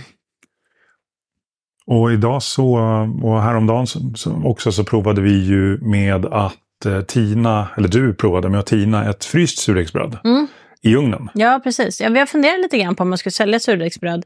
[1.86, 2.76] Och idag så,
[3.22, 8.14] och häromdagen så, så också så provade vi ju med att eh, tina, eller du
[8.14, 10.46] provade med att tina ett fryst surdegsbröd Mm.
[10.82, 11.28] i ugnen.
[11.34, 12.00] Ja, precis.
[12.00, 14.24] Ja, vi har funderat lite grann på om man skulle sälja surdegsbröd.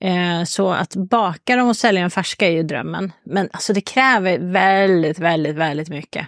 [0.00, 3.12] Eh, så att baka dem och sälja dem färska är ju drömmen.
[3.26, 6.26] Men alltså det kräver väldigt, väldigt, väldigt mycket.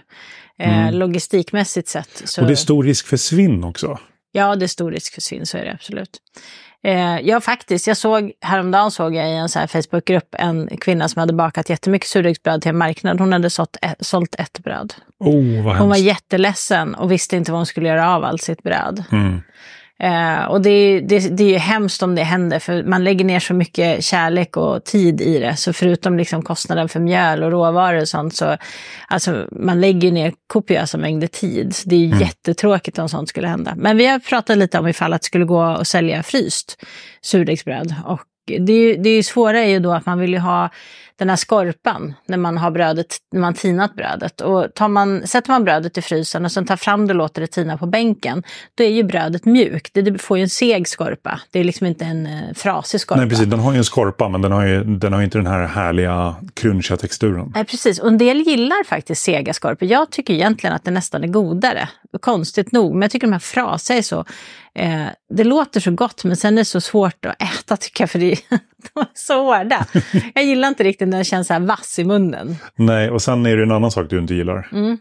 [0.59, 0.93] Eh, Mm.
[0.93, 2.21] Logistikmässigt sett.
[2.25, 2.41] Så...
[2.41, 3.99] Och det är stor risk för svinn också.
[4.31, 6.17] Ja, det är stor risk för svinn, så är det absolut.
[6.83, 7.87] Eh, ja, faktiskt.
[7.87, 11.69] Jag såg, häromdagen såg jag i en så här Facebookgrupp en kvinna som hade bakat
[11.69, 13.19] jättemycket surdegsbröd till en marknad.
[13.19, 14.93] Hon hade sålt ett, sålt ett bröd.
[15.19, 15.99] Oh, vad Hon var hemskt.
[16.07, 19.03] jätteledsen och visste inte vad hon skulle göra av allt sitt bröd.
[19.11, 19.41] Mm.
[19.99, 23.39] Eh, och det, det, det är ju hemskt om det händer, för man lägger ner
[23.39, 25.55] så mycket kärlek och tid i det.
[25.55, 28.57] Så förutom liksom kostnaden för mjöl och råvaror och sånt, så
[29.07, 31.75] alltså, man lägger ner kopiösa mängder tid.
[31.85, 32.19] Det är ju Mm.
[32.19, 33.73] jättetråkigt om sånt skulle hända.
[33.77, 36.83] Men vi har pratat lite om ifall att det skulle gå att sälja fryst
[37.21, 37.95] surdegsbröd.
[38.05, 38.21] Och
[38.59, 40.69] det, är det är svåra är ju då att man vill ju ha
[41.17, 44.41] den här skorpan när man har brödet, när man tinat brödet.
[44.41, 47.41] Och tar man, sätter man brödet i frysen och sen tar fram det och låter
[47.41, 48.43] det tina på bänken,
[48.75, 49.93] då är ju brödet mjukt.
[49.93, 51.41] Det, får ju en seg skorpa.
[51.51, 53.21] Det är liksom inte en eh, frasig skorpa.
[53.21, 53.45] Nej, precis.
[53.45, 56.35] Den har ju en skorpa, men den har ju, den har inte den här härliga
[56.53, 57.51] crunchiga texturen.
[57.55, 57.99] Nej, precis.
[57.99, 59.87] Och en del gillar faktiskt sega skorpor.
[59.87, 61.89] Jag tycker egentligen att det nästan är godare.
[62.21, 62.91] Konstigt nog.
[62.91, 64.25] Men jag tycker de här frasiga är så...
[64.75, 68.09] Eh, det låter så gott, men sen är det så svårt att äta tycker jag,
[68.09, 69.85] för det, de är så hårda.
[70.33, 72.55] Jag gillar inte riktigt när det känns så här vass i munnen.
[72.75, 74.69] Nej, och sen är det en annan sak du inte gillar.
[74.71, 74.97] Mm.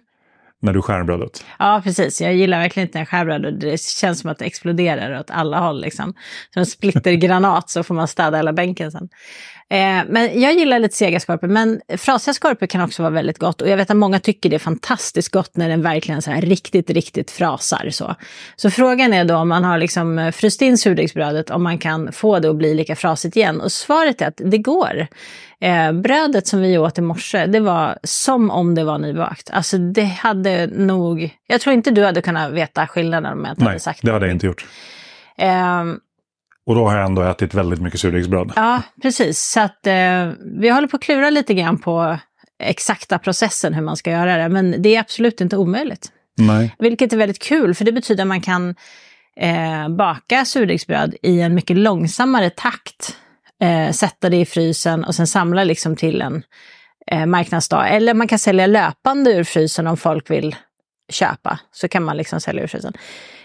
[0.63, 1.45] När du skär brödet.
[1.59, 2.21] Ja, precis.
[2.21, 5.21] Jag gillar verkligen inte när jag skär bröd och det känns som att det exploderar
[5.21, 5.81] åt alla håll.
[5.81, 6.15] Liksom.
[6.53, 9.09] Som en splittergranat så får man städa hela bänken sen.
[9.71, 13.61] Eh, men jag gillar lite sega skorpor, men frasiga skorpor kan också vara väldigt gott.
[13.61, 16.41] Och jag vet att många tycker det är fantastiskt gott när den verkligen så här
[16.41, 17.91] riktigt, riktigt frasar.
[17.91, 18.15] Så,
[18.57, 22.39] så frågan är då om man har liksom fryst in surdegsbrödet, om man kan få
[22.39, 23.61] det att bli lika frasigt igen.
[23.61, 25.07] Och svaret är att det går.
[25.61, 29.51] Eh, brödet som vi åt i morse, det var som om det var nybakt.
[29.51, 31.31] Alltså det hade nog...
[31.47, 34.13] Jag tror inte du hade kunnat veta skillnaden om jag inte Nej, hade sagt det
[34.13, 34.67] hade jag inte gjort.
[35.39, 35.99] Ehm,
[36.67, 38.53] Och då har jag ändå ätit väldigt mycket surdegsbröd.
[38.57, 39.39] Ja, precis.
[39.39, 42.19] Så att eh, vi håller på att klura lite grann på
[42.59, 44.49] exakta processen hur man ska göra det.
[44.49, 46.13] Men det är absolut inte omöjligt.
[46.39, 46.75] Nej.
[46.79, 48.75] Vilket är väldigt kul, för det betyder att man kan
[49.37, 53.17] eh, baka surdegsbröd i en mycket långsammare takt.
[53.63, 56.43] Eh, sätta det i frysen och sen samla liksom till en
[57.11, 57.95] eh, marknadsdag.
[57.95, 60.57] Eller man kan sälja löpande ur frysen om folk vill
[61.09, 61.61] köpa.
[61.73, 62.93] Så kan man liksom sälja ur frysen.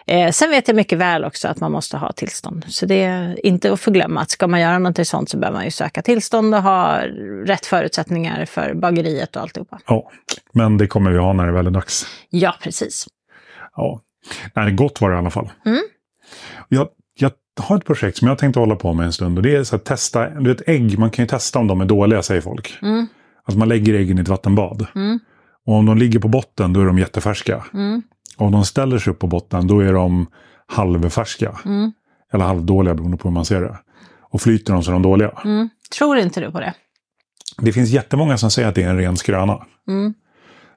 [0.05, 2.65] Eh, sen vet jag mycket väl också att man måste ha tillstånd.
[2.67, 5.65] Så det är inte att förglömma att ska man göra något sånt så behöver man
[5.65, 7.01] ju söka tillstånd och ha
[7.45, 9.79] rätt förutsättningar för bageriet och alltihopa.
[9.87, 10.11] Ja,
[10.51, 12.05] men det kommer vi ha när det väl är dags.
[12.29, 13.07] Ja, precis.
[13.75, 14.01] Ja.
[14.53, 15.49] Nej, gott var det i alla fall.
[15.65, 15.81] Mm.
[16.69, 16.87] Jag,
[17.19, 19.37] jag har ett projekt som jag tänkte hålla på med en stund.
[19.37, 21.81] Och det är så att testa, du vet ägg, man kan ju testa om de
[21.81, 22.77] är dåliga säger folk.
[22.81, 23.07] Mm.
[23.43, 24.87] Alltså man lägger äggen i ett vattenbad.
[24.95, 25.19] Mm.
[25.65, 27.65] Och om de ligger på botten då är de jättefärska.
[27.73, 28.01] Mm.
[28.37, 30.27] Om de ställer sig upp på botten då är de
[30.67, 31.59] halvfärska.
[31.65, 31.91] Mm.
[32.33, 33.79] Eller halvdåliga beroende på hur man ser det.
[34.21, 35.31] Och flyter de så är de dåliga.
[35.45, 35.69] Mm.
[35.97, 36.73] Tror inte du på det?
[37.57, 39.65] Det finns jättemånga som säger att det är en ren skröna.
[39.87, 40.13] Mm.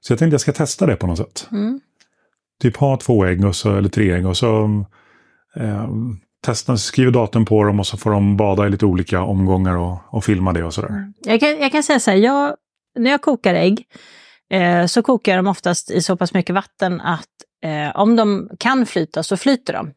[0.01, 1.49] Så jag tänkte jag ska testa det på något sätt.
[1.53, 1.81] Mm.
[2.61, 4.85] Typ ha två ägg och så, eller tre ägg och så
[5.57, 5.89] eh,
[6.45, 9.99] testa, skriver datum på dem och så får de bada i lite olika omgångar och,
[10.11, 11.13] och filma det och sådär.
[11.19, 12.57] Jag kan, jag kan säga så här, jag,
[12.99, 13.87] när jag kokar ägg
[14.55, 17.29] eh, så kokar jag dem oftast i så pass mycket vatten att
[17.65, 19.93] eh, om de kan flyta så flyter de.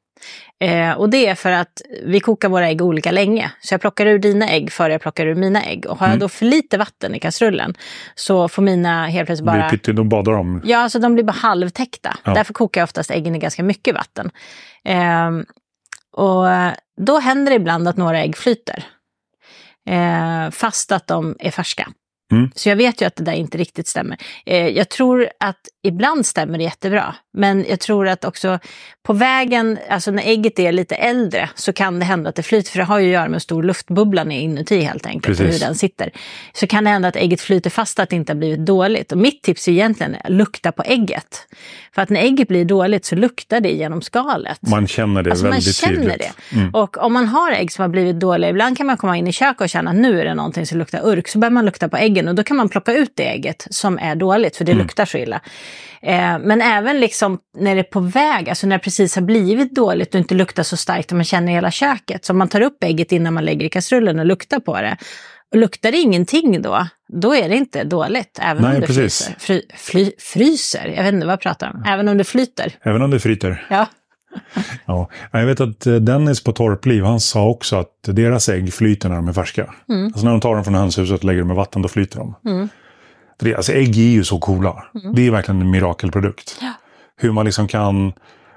[0.60, 3.52] Eh, och det är för att vi kokar våra ägg olika länge.
[3.62, 5.86] Så jag plockar ur dina ägg före jag plockar ur mina ägg.
[5.86, 6.20] Och har jag Mm.
[6.20, 7.74] då för lite vatten i kastrullen
[8.16, 9.70] så får mina helt plötsligt Bara...
[9.70, 10.62] Pytte, då badar de.
[10.66, 12.18] Ja, alltså de blir bara halvtäckta.
[12.24, 12.34] Ja.
[12.34, 14.32] Därför kokar jag oftast äggen i ganska mycket vatten.
[14.84, 15.46] Ehm,
[16.12, 18.84] och eh, då händer det ibland att några ägg flyter.
[19.90, 21.90] Eh, fast att de är färska.
[22.32, 22.52] Mm.
[22.56, 24.18] Så jag vet ju att det där inte riktigt stämmer.
[24.46, 27.16] Eh, jag tror att ibland stämmer det jättebra.
[27.38, 28.60] Men jag tror att också
[29.08, 32.72] på vägen, alltså när ägget är lite äldre, så kan det hända att det flyter.
[32.72, 35.40] För det har ju att göra med hur stor luftbubblan är inuti helt enkelt.
[35.40, 35.62] Och Precis.
[35.62, 36.12] hur den sitter.
[36.54, 39.12] Så kan det hända att ägget flyter fast att det inte har blivit dåligt.
[39.12, 41.48] Och mitt tips är egentligen att lukta på ägget.
[41.96, 44.60] För att när ägget blir dåligt så luktar det genom skalet.
[44.62, 46.18] Man känner det Alltså man väldigt känner tydligt.
[46.50, 46.56] det.
[46.56, 46.70] Mm.
[46.76, 49.32] Och om man har ägg som har blivit dåliga, ibland kan man komma in i
[49.32, 51.28] köket och känna att nu är det någonting som luktar urk.
[51.28, 54.00] Så börjar man lukta på äggen och då kan man plocka ut det ägget som
[54.00, 54.84] är dåligt, för det Mm.
[54.84, 55.42] luktar så illa.
[56.02, 59.76] Eh, men även liksom när det är på väg, alltså när det precis har blivit
[59.76, 62.26] dåligt och inte luktar så starkt och man känner hela köket.
[62.26, 64.98] Så om man tar upp ägget innan man lägger i kastrullen och luktar på det.
[65.54, 68.40] Och luktar det ingenting då, då är det inte dåligt.
[68.42, 69.26] Även Nej, om det precis.
[69.26, 69.36] fryser.
[69.40, 70.94] Fry, fly, fryser?
[70.96, 71.84] Jag vet inte vad jag pratar om.
[71.88, 72.72] Även om det flyter.
[72.84, 73.66] Även om det fryter.
[73.70, 73.86] Ja.
[74.86, 75.10] Ja.
[75.32, 79.16] Jag vet att eh, Dennis på Torpliv, han sa också att deras ägg flyter när
[79.16, 79.74] de är färska.
[79.90, 80.06] Mm.
[80.06, 82.36] Alltså när de tar dem från hönshuset och lägger dem i vatten, då flyter de.
[82.46, 82.70] Mm.
[83.40, 84.84] Det, alltså ägg är ju så coola.
[85.14, 86.58] Det är verkligen en mirakelprodukt.
[86.62, 86.74] Ja.
[87.18, 88.14] Hur man liksom kan...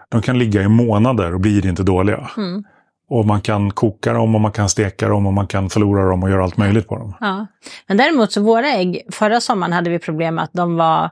[0.08, 2.30] De kan ligga i månader och blir inte dåliga.
[2.36, 2.64] Mm.
[3.08, 6.22] Och man kan koka dem och man kan steka dem och man kan förlora dem
[6.22, 7.14] och göra allt möjligt på dem.
[7.20, 7.46] Ja.
[7.86, 11.10] Men däremot så våra ägg, förra sommaren hade vi problem med att de var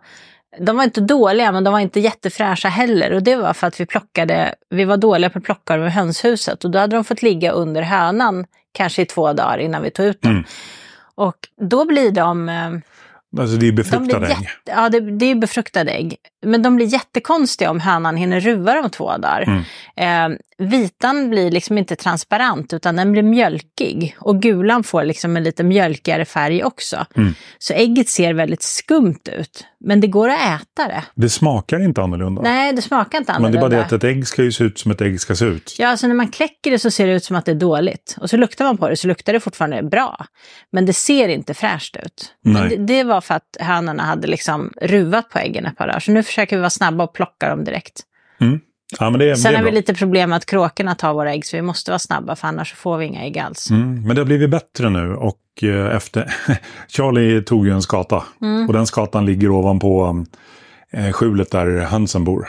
[0.60, 3.12] de var inte dåliga, men de var inte jättefräscha heller.
[3.12, 5.90] Och det var för att vi plockade, vi var dåliga på att plocka dem i
[5.90, 6.64] hönshuset.
[6.64, 10.06] Och då hade de fått ligga under hönan kanske i två dagar innan vi tog
[10.06, 10.32] ut dem.
[10.32, 10.44] Mm.
[11.14, 11.36] Och
[11.70, 12.48] då blir de...
[12.48, 12.70] eh,
[13.40, 14.48] Alltså det är de befruktade blir ägg.
[14.64, 16.16] ja, det, det är befruktade ägg.
[16.46, 19.62] Men de blir jättekonstiga om hönan hinner ruva dem två dagar.
[19.96, 20.32] Mm.
[20.32, 24.16] Eh, vitan blir liksom inte transparent utan den blir mjölkig.
[24.20, 27.06] Och gulan får liksom en lite mjölkigare färg också.
[27.16, 27.34] Mm.
[27.58, 29.64] Så ägget ser väldigt skumt ut.
[29.80, 31.04] Men det går att äta det.
[31.14, 32.42] Det smakar inte annorlunda.
[32.42, 33.76] Nej, det smakar inte Men det är annorlunda.
[33.76, 35.76] bara det att ett ägg ska ju se ut som ett ägg ska se ut.
[35.78, 38.16] Ja, alltså när man kläcker det så ser det ut som att det är dåligt.
[38.20, 40.26] Och så luktar man på det så luktar det fortfarande bra.
[40.72, 42.34] Men det ser inte fräscht ut.
[42.44, 42.68] Nej.
[42.68, 46.00] det, det var för att hönorna hade liksom ruvat på äggen ett par dagar.
[46.00, 48.02] Så nu försöker vi vara snabba och plocka dem direkt.
[48.98, 51.32] Ja, men det, Sen det är har vi lite problem med att kråkorna tar våra
[51.32, 53.70] ägg så vi måste vara snabba för annars får vi inga ägg alls.
[53.70, 56.34] Mm, men det har blivit bättre nu och eh, efter...
[56.88, 58.22] Charlie tog ju en skata.
[58.42, 58.66] Mm.
[58.66, 60.24] Och den skatan ligger ovanpå
[60.90, 62.48] eh, skjulet där hönsen bor.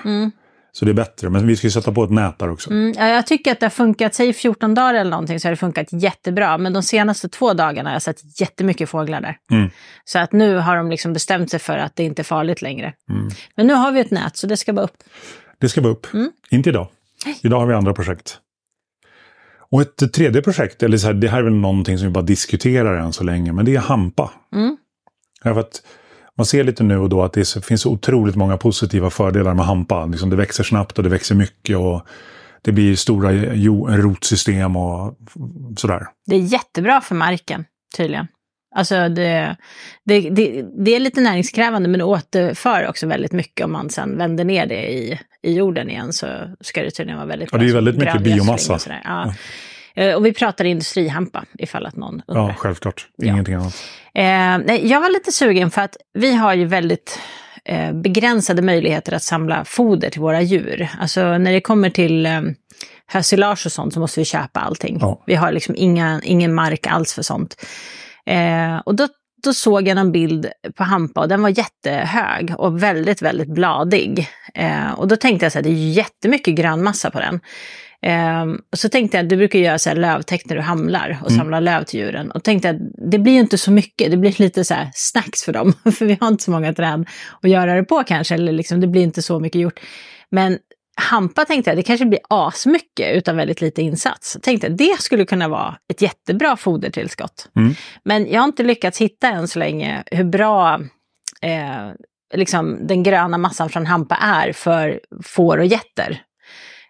[0.72, 1.30] Så det är bättre.
[1.30, 2.72] Men vi ska ju sätta på ett nät där också.
[2.72, 5.52] Mm, ja, jag tycker att det har funkat, säg 14 dagar eller någonting så har
[5.52, 6.58] det funkat jättebra.
[6.58, 9.38] Men de senaste två dagarna har jag sett jättemycket fåglar där.
[9.52, 9.70] Mm.
[10.06, 12.94] Så att nu har de liksom bestämt sig för att det inte är farligt längre.
[13.10, 13.30] Mm.
[13.56, 15.04] Men nu har vi ett nät så det ska bara upp.
[15.60, 16.14] Det ska vara upp.
[16.14, 16.32] Mm.
[16.52, 16.88] Inte idag.
[17.44, 18.38] Idag har vi andra projekt.
[19.72, 22.24] Och ett tredje projekt, eller så här, det här är väl någonting som vi bara
[22.24, 24.32] diskuterar än så länge, men det är hampa.
[24.56, 24.78] Mm.
[25.44, 25.82] Ja, för att
[26.38, 29.54] man ser lite nu och då att det så- finns så otroligt många positiva fördelar
[29.54, 30.06] med hampa.
[30.06, 32.02] Liksom det växer snabbt och det växer mycket och
[32.62, 35.16] det blir stora jo- rotsystem och
[35.78, 36.08] sådär.
[36.26, 37.66] Det är jättebra för marken,
[37.98, 38.28] tydligen.
[38.76, 39.56] Alltså det,
[40.06, 44.44] det, det, det är lite näringskrävande men återför också väldigt mycket om man sen vänder
[44.44, 46.28] ner det i, i jorden igen så
[46.62, 48.74] ska det tydligen vara väldigt Ja, bra det är väldigt mycket biomassa.
[48.74, 48.82] och.
[49.04, 49.34] Ja.
[49.96, 52.48] Eh, Och vi pratar industrihampa ifall att någon undrar.
[52.48, 53.08] Ja, självklart.
[53.18, 53.32] Ja.
[53.34, 53.76] Ingenting annat.
[54.14, 54.24] Eh,
[54.68, 57.20] nej, jag var lite sugen för att vi har ju väldigt
[57.66, 60.90] eh, begränsade möjligheter att samla foder till våra djur.
[61.00, 62.42] Alltså när det kommer till eh,
[63.08, 64.98] hösilage och sånt så måste vi köpa allting.
[65.02, 65.24] Ja.
[65.26, 67.56] Vi har liksom inga, ingen mark alls för sånt.
[68.30, 69.08] Eh, och då,
[69.44, 74.28] då såg jag en bild på hampa och den var jättehög och väldigt, väldigt bladig.
[74.54, 77.40] Eh, och då tänkte jag så här, det är jättemycket grönmassa på den.
[78.02, 81.32] Ehm, och så tänkte jag, du brukar göra så här lövtäkt när du hamlar och
[81.32, 81.40] Mm.
[81.40, 82.32] samlar löv till djuren.
[82.32, 82.78] Och tänkte att
[83.12, 85.74] det blir ju inte så mycket, det blir lite så här snacks för dem.
[85.96, 87.06] för vi har inte så många träd
[87.42, 89.80] att göra det på kanske, eller liksom, det blir inte så mycket gjort.
[90.32, 90.58] Men
[91.00, 94.38] hampa tänkte jag, det kanske blir asmycket utan väldigt lite insats.
[94.42, 97.50] Tänkte jag, det skulle kunna vara ett jättebra fodertillskott.
[97.56, 97.76] Mm.
[98.06, 100.80] Men jag har inte lyckats hitta än så länge hur bra
[101.42, 101.90] eh,
[102.34, 106.22] liksom, den gröna massan från hampa är för får och getter.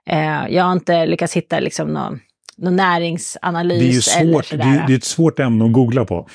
[0.05, 2.19] Eh, jag har inte lyckats hitta liksom, någon,
[2.57, 3.79] någon näringsanalys.
[3.79, 4.43] Det är ju eller svårt.
[4.43, 4.81] Det sådär.
[4.83, 6.29] är, det är ett svårt ämne att googla på.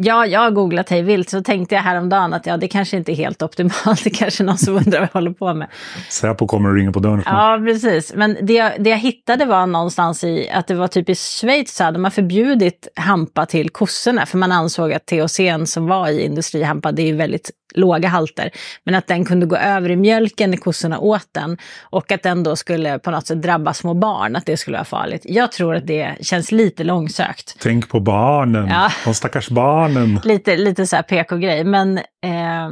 [0.00, 3.12] Ja, jag har googlat hej vilt, så tänkte jag häromdagen att ja, det kanske inte
[3.12, 4.04] är helt optimalt.
[4.04, 5.68] Det kanske är någon som undrar vad jag håller på med.
[6.10, 7.22] Säpo kommer och ringer på dörren.
[7.26, 8.14] Ja, precis.
[8.14, 11.74] Men det jag, det jag hittade var någonstans i att det var typ i Schweiz
[11.74, 16.24] så hade man förbjudit hampa till kossorna för man ansåg att THC som var i
[16.24, 18.50] industrihampa, det är väldigt låga halter,
[18.84, 22.42] men att den kunde gå över i mjölken när kossorna åt den och att den
[22.42, 25.22] då skulle på något sätt drabba små barn, att det skulle vara farligt.
[25.24, 27.56] Jag tror att det känns lite långsökt.
[27.60, 28.68] Tänk på barnen.
[28.68, 28.90] Ja.
[29.04, 30.20] De stackars barnen.
[30.24, 32.70] Lite, lite så här PK-grej, men eh,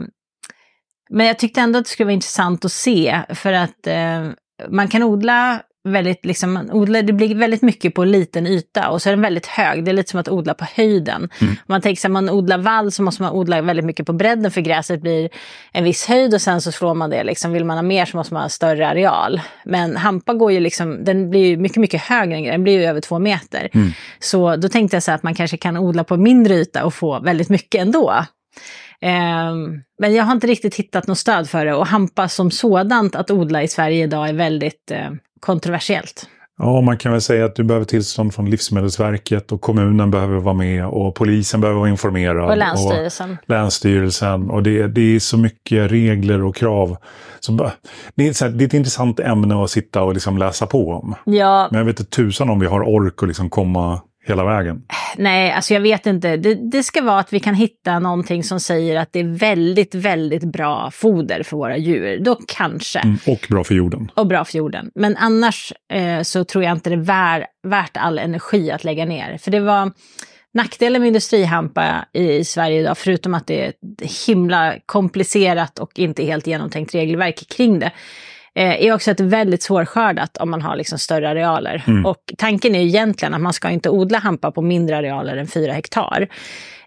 [1.10, 4.28] men jag tyckte ändå att det skulle vara intressant att se för att eh,
[4.68, 9.02] man kan odla väldigt, liksom, man odlar, det blir väldigt mycket på liten yta och
[9.02, 9.84] så är den väldigt hög.
[9.84, 11.28] Det är lite som att odla på höjden.
[11.40, 11.52] Mm.
[11.52, 14.50] Om man tänker sig man odlar vall så måste man odla väldigt mycket på bredden
[14.50, 15.30] för gräset blir
[15.72, 17.24] en viss höjd och sen så slår man det.
[17.24, 19.40] Liksom, vill man ha mer så måste man ha större areal.
[19.64, 22.84] Men hampa går ju liksom, den blir ju mycket, mycket högre än den blir ju
[22.84, 23.68] över två meter.
[23.72, 23.92] Mm.
[24.18, 27.20] Så då tänkte jag så att man kanske kan odla på mindre yta och få
[27.20, 28.24] väldigt mycket ändå.
[29.00, 33.14] Ehm, men jag har inte riktigt hittat något stöd för det och hampa som sådant
[33.14, 36.26] att odla i Sverige idag är väldigt eh, kontroversiellt.
[36.58, 40.54] Ja, man kan väl säga att du behöver tillstånd från Livsmedelsverket och kommunen behöver vara
[40.54, 42.50] med och polisen behöver vara informerad.
[42.50, 43.30] Och Länsstyrelsen.
[43.30, 44.50] Och Länsstyrelsen.
[44.50, 46.96] Och det, det är så mycket regler och krav.
[47.50, 47.72] Bara-
[48.14, 50.90] det, är så här, det är ett intressant ämne att sitta och liksom läsa på
[50.92, 51.14] om.
[51.24, 54.82] Ja, Men jag vet inte tusan om vi har ork att liksom komma hela vägen.
[55.16, 56.36] nej, alltså jag vet inte.
[56.36, 59.94] Det, det ska vara att vi kan hitta någonting som säger att det är väldigt,
[59.94, 62.18] väldigt bra foder för våra djur.
[62.20, 62.98] Då kanske.
[62.98, 64.10] Mm, och bra för jorden.
[64.14, 64.90] och bra för jorden.
[64.94, 69.04] Men annars eh, så tror jag inte det är vär, värt all energi att lägga
[69.04, 69.38] ner.
[69.38, 69.92] För det var
[70.54, 75.98] nackdelen med industrihampa i, i Sverige idag, förutom att det är ett himla komplicerat och
[75.98, 77.92] inte helt genomtänkt regelverk kring det,
[78.62, 81.84] är också ett väldigt svårskördat om man har liksom större arealer.
[81.86, 82.06] Mm.
[82.06, 85.72] Och tanken är egentligen att man ska inte odla hampa på mindre arealer än 4
[85.72, 86.28] hektar.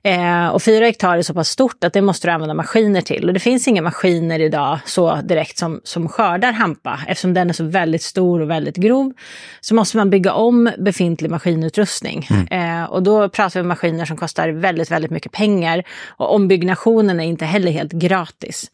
[0.03, 3.27] Eh, och 4 hektar är så pass stort att det måste du använda maskiner till.
[3.27, 6.99] Och det finns inga maskiner idag så direkt som, som skördar hampa.
[7.07, 9.13] Eftersom den är så väldigt stor och väldigt grov
[9.61, 12.27] så måste man bygga om befintlig maskinutrustning.
[12.51, 15.83] Eh, och då pratar vi om maskiner som kostar väldigt, väldigt mycket pengar.
[16.07, 18.71] Och ombyggnationen är inte heller helt gratis.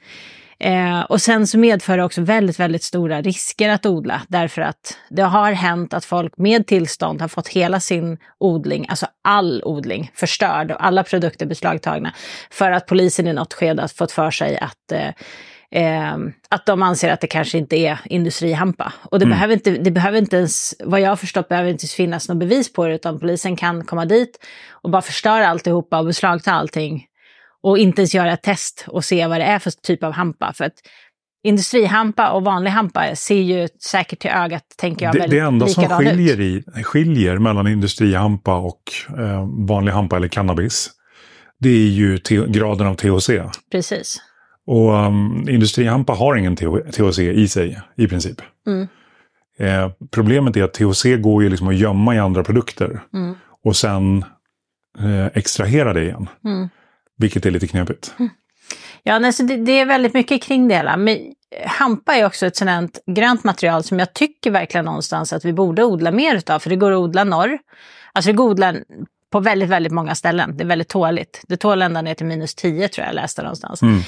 [0.60, 4.98] Eh, och sen så medför det också väldigt, väldigt stora risker att odla därför att
[5.10, 10.12] det har hänt att folk med tillstånd har fått hela sin odling, alltså all odling,
[10.16, 12.14] förstörd och alla produkter beslagtagna
[12.52, 15.10] för att polisen i något skede har fått för sig att eh,
[15.72, 16.18] Eh,
[16.50, 18.94] att de anser att det kanske inte är industrihampa.
[19.04, 19.36] Och det, Mm.
[19.36, 22.74] behöver inte, det behöver inte ens, vad jag har förstått, behöver inte finnas något bevis
[22.74, 27.06] på det, utan polisen kan komma dit och bara förstöra alltihopa och beslagta allting
[27.66, 30.54] och inte ens göra ett test och se vad det är för typ av hampa.
[30.54, 30.74] För att
[31.44, 35.68] industrihampa och vanlig hampa ser ju säkert till ögat, tänker jag, Det, väldigt det enda
[35.68, 38.82] som skiljer, i, skiljer mellan industrihampa och
[39.18, 40.90] eh, vanlig hampa eller cannabis,
[41.60, 43.30] det är ju graden av THC.
[43.72, 44.18] Precis.
[44.68, 48.42] Och um, industrihampa har ingen TH- THC i sig, i princip.
[48.68, 48.88] Mm.
[49.60, 53.02] Eh, problemet är att THC går ju liksom att gömma i andra produkter.
[53.14, 53.36] Mm.
[53.64, 54.26] Och sen
[55.00, 56.30] eh, extrahera det igen.
[56.46, 56.70] Mm.
[57.18, 58.16] Vilket är lite knepigt.
[59.04, 60.98] Ja, nej, så det, det är väldigt mycket kring det hela.
[60.98, 61.18] Men
[61.66, 65.84] hampa är också ett sådant grönt material som jag tycker verkligen någonstans att vi borde
[65.84, 66.60] odla mer utav.
[66.60, 67.60] För det går att odla norr.
[68.14, 68.76] Alltså det går att odla
[69.32, 70.58] på väldigt, väldigt många ställen.
[70.58, 71.44] Det är väldigt tåligt.
[71.48, 73.82] Det tål ända ner till minus 10 tror jag jag läste någonstans.
[73.82, 74.02] Mm.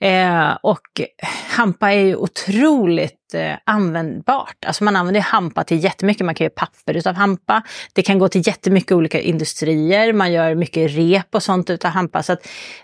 [0.00, 1.00] Eh, och
[1.48, 4.64] hampa är ju otroligt eh, användbart.
[4.66, 6.26] Alltså man använder hampa till jättemycket.
[6.26, 7.62] Man kan göra papper utav hampa.
[7.92, 10.12] Det kan gå till jättemycket olika industrier.
[10.12, 12.22] Man gör mycket rep och sånt utav hampa.
[12.22, 12.36] Så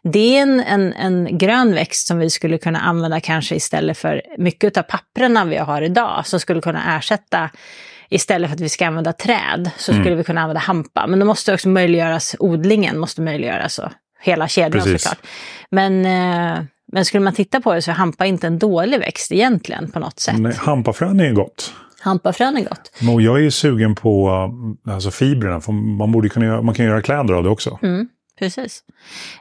[0.02, 4.22] det är en, en, en grön växt som vi skulle kunna använda kanske istället för
[4.38, 6.26] mycket av papperna vi har idag.
[6.26, 7.50] Som skulle kunna ersätta
[8.08, 11.06] Istället för att vi ska använda träd så skulle vi kunna använda hampa.
[11.06, 15.02] Men då måste också möjliggöras, odlingen måste möjliggöras och hela kedjan Precis.
[15.02, 15.26] såklart.
[15.70, 19.32] Men, eh, men skulle man titta på det så är hampa inte en dålig växt
[19.32, 20.38] egentligen på något sätt.
[20.38, 21.72] Nej, hampafrön är gott.
[22.00, 22.92] Hampafrön är gott.
[23.14, 25.60] Och jag är ju sugen på uh, alltså fibrerna.
[25.60, 27.78] För man, borde kunna göra, man kan göra kläder av det också.
[27.82, 28.82] Mm, precis.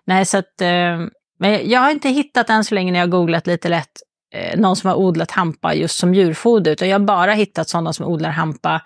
[0.06, 0.62] Nej, så att...
[0.62, 1.00] Eh,
[1.40, 3.92] men jag har inte hittat än så länge när jag googlat lite lätt
[4.34, 6.72] eh, någon som har odlat hampa just som djurfoder.
[6.72, 8.82] Utan jag har bara hittat sådana som odlar hampa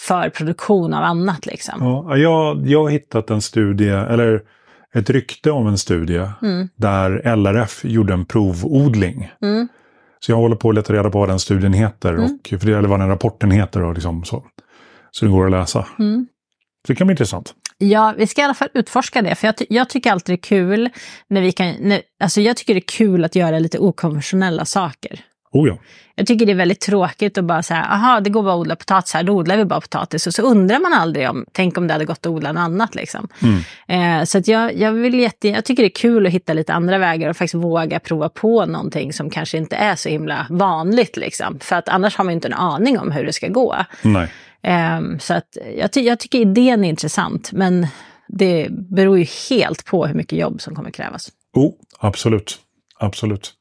[0.00, 1.74] för produktion av annat liksom.
[1.80, 4.42] Ja, jag, jag har hittat en studie, eller
[4.94, 6.68] ett rykte om en studie, Mm.
[6.76, 9.30] där LRF gjorde en provodling.
[9.42, 9.68] Mm.
[10.20, 12.78] Så jag håller på att leta reda på vad den studien heter, och, för det,
[12.78, 13.82] eller vad den rapporten heter.
[13.82, 14.44] Och liksom så.
[15.10, 15.86] så det går att läsa.
[15.98, 16.26] Mm.
[16.86, 17.54] Så det kan bli intressant.
[17.78, 19.34] Ja, vi ska i alla fall utforska det.
[19.34, 20.88] För jag, ty- jag tycker alltid det är kul
[21.28, 21.74] när vi kan...
[21.80, 25.20] När, alltså jag tycker det är kul att göra lite okonventionella saker.
[25.52, 25.78] Oh ja.
[26.14, 28.76] Jag tycker det är väldigt tråkigt att bara säga, aha, det går bara att odla
[28.76, 30.26] potatis här, då odlar vi bara potatis.
[30.26, 32.94] Och så undrar man aldrig om, tänk om det hade gått att odla något annat
[32.94, 33.28] liksom.
[33.42, 34.20] Mm.
[34.20, 36.98] Eh, så jag, jag, vill jätte, jag tycker det är kul att hitta lite andra
[36.98, 41.58] vägar och faktiskt våga prova på någonting som kanske inte är så himla vanligt liksom.
[41.60, 43.76] För att annars har man ju inte en aning om hur det ska gå.
[44.02, 44.28] Nej.
[44.62, 47.86] Eh, så att jag, ty, jag tycker idén är intressant, men
[48.28, 51.28] det beror ju helt på hur mycket jobb som kommer krävas.
[51.54, 52.58] Oh, absolut.
[52.98, 53.52] Absolut.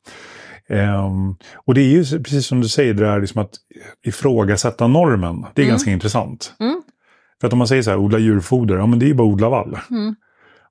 [0.70, 3.52] Ehm, och det är ju precis som du säger, det där liksom att
[4.06, 5.46] ifrågasätta normen.
[5.54, 5.72] Det är Mm.
[5.74, 6.54] ganska intressant.
[6.60, 6.82] Mm.
[7.42, 9.28] För att om man säger så här, odla djurfoder, ja men det är ju bara
[9.28, 9.78] odla vall.
[9.92, 10.16] Mm.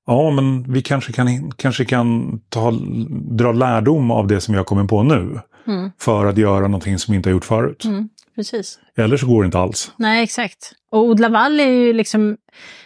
[0.06, 2.70] Ja, men vi kanske kan, kanske kan ta,
[3.30, 5.40] dra lärdom av det som vi har kommit på nu.
[5.66, 5.90] Mm.
[6.00, 7.84] För att göra någonting som vi inte har gjort förut.
[8.38, 8.78] Precis.
[8.96, 9.92] Eller så går det inte alls.
[9.96, 10.72] Nej, exakt.
[10.90, 12.36] Och odla vall är ju liksom,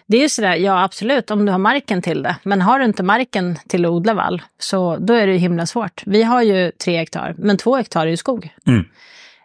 [0.06, 2.36] det är ju sådär, ja absolut om du har marken till det.
[2.42, 5.66] Men har du inte marken till att odla vall, så då är det ju himla
[5.66, 6.02] svårt.
[6.06, 8.48] Vi har ju tre hektar, men två hektar är ju skog.
[8.66, 8.84] Mm.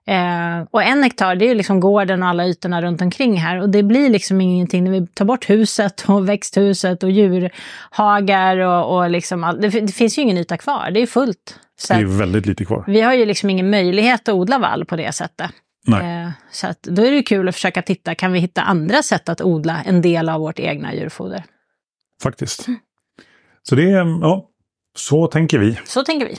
[0.10, 3.62] Eh, och en hektar, det är ju liksom gården och alla ytorna runt omkring här.
[3.62, 8.98] Och det blir liksom ingenting när vi tar bort huset och växthuset och djurhagar och,
[8.98, 11.60] och liksom all, det, det finns ju ingen yta kvar, det är fullt.
[11.80, 12.84] Så Det är väldigt lite kvar.
[12.88, 15.52] vi har ju liksom ingen möjlighet att odla vall på det sättet.
[15.88, 16.24] Nej.
[16.24, 19.30] Eh, Så att då är det kul att försöka titta, kan vi hitta andra sätt
[19.30, 21.44] att odla en del av vårt egna djurfoder?
[22.24, 22.66] Faktiskt.
[23.64, 24.48] Så det är, ja,
[24.96, 25.80] så tänker vi.
[25.86, 26.38] Så tänker vi.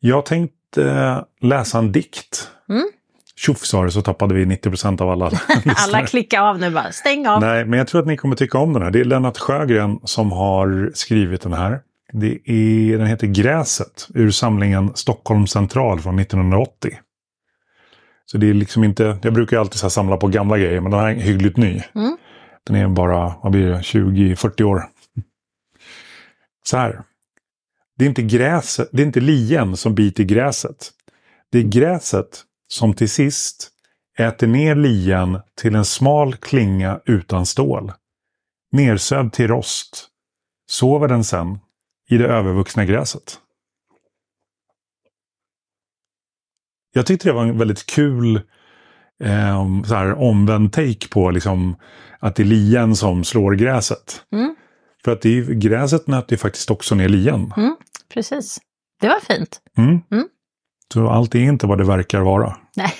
[0.00, 2.50] Jag tänkte eh, läsa en dikt.
[2.68, 2.84] Mm.
[3.36, 5.30] Tjoff sa det så tappade vi 90% av alla.
[5.76, 7.40] Alla klickar av nu bara, stäng av.
[7.40, 8.90] Nej, men jag tror att ni kommer tycka om den här.
[8.90, 11.80] Det är Lennart Sjögren som har skrivit den här.
[12.12, 16.98] Det är, den heter Gräset ur samlingen Stockholm central från 1980.
[18.26, 21.00] Så det är liksom inte, jag brukar alltid så samla på gamla grejer, men den
[21.00, 21.82] här är hyggligt ny.
[21.94, 22.16] Mm.
[22.66, 24.82] Den är bara, vad blir det, 20-40 år.
[26.64, 27.02] Så här.
[27.98, 30.90] Det är, inte gräset, det är inte lien som biter gräset.
[31.52, 33.70] Det är gräset som till sist
[34.18, 37.92] äter ner lien till en smal klinga utan stål.
[38.72, 40.08] Nersövd till rost.
[40.70, 41.58] Sover den sen
[42.10, 43.40] i det övervuxna gräset.
[46.96, 48.36] Jag tyckte det var en väldigt kul
[49.24, 51.76] eh, så här, omvänd take på liksom,
[52.18, 54.22] att det är lien som slår gräset.
[54.32, 54.56] Mm.
[55.04, 57.52] För att det är, gräset nöter ju faktiskt också ner lien.
[57.56, 57.76] Mm,
[58.14, 58.58] precis.
[59.00, 59.60] Det var fint.
[59.78, 60.00] Mm.
[60.12, 60.28] Mm.
[60.92, 62.56] Så allt är inte vad det verkar vara.
[62.76, 62.92] Nej.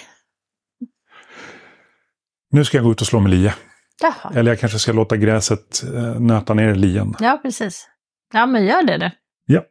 [2.51, 3.55] Nu ska jag gå ut och slå med lie.
[4.03, 4.33] Jaha.
[4.35, 7.15] Eller jag kanske ska låta gräset eh, nöta ner lien.
[7.21, 7.89] Ja, precis.
[8.33, 9.11] Ja, men gör det du.
[9.47, 9.63] Ja.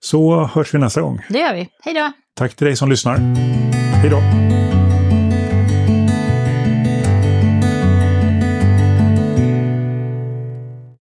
[0.00, 1.20] Så hörs vi nästa gång.
[1.28, 1.68] Det gör vi.
[1.82, 2.12] Hej då!
[2.36, 3.18] Tack till dig som lyssnar.
[4.04, 4.53] Hej då!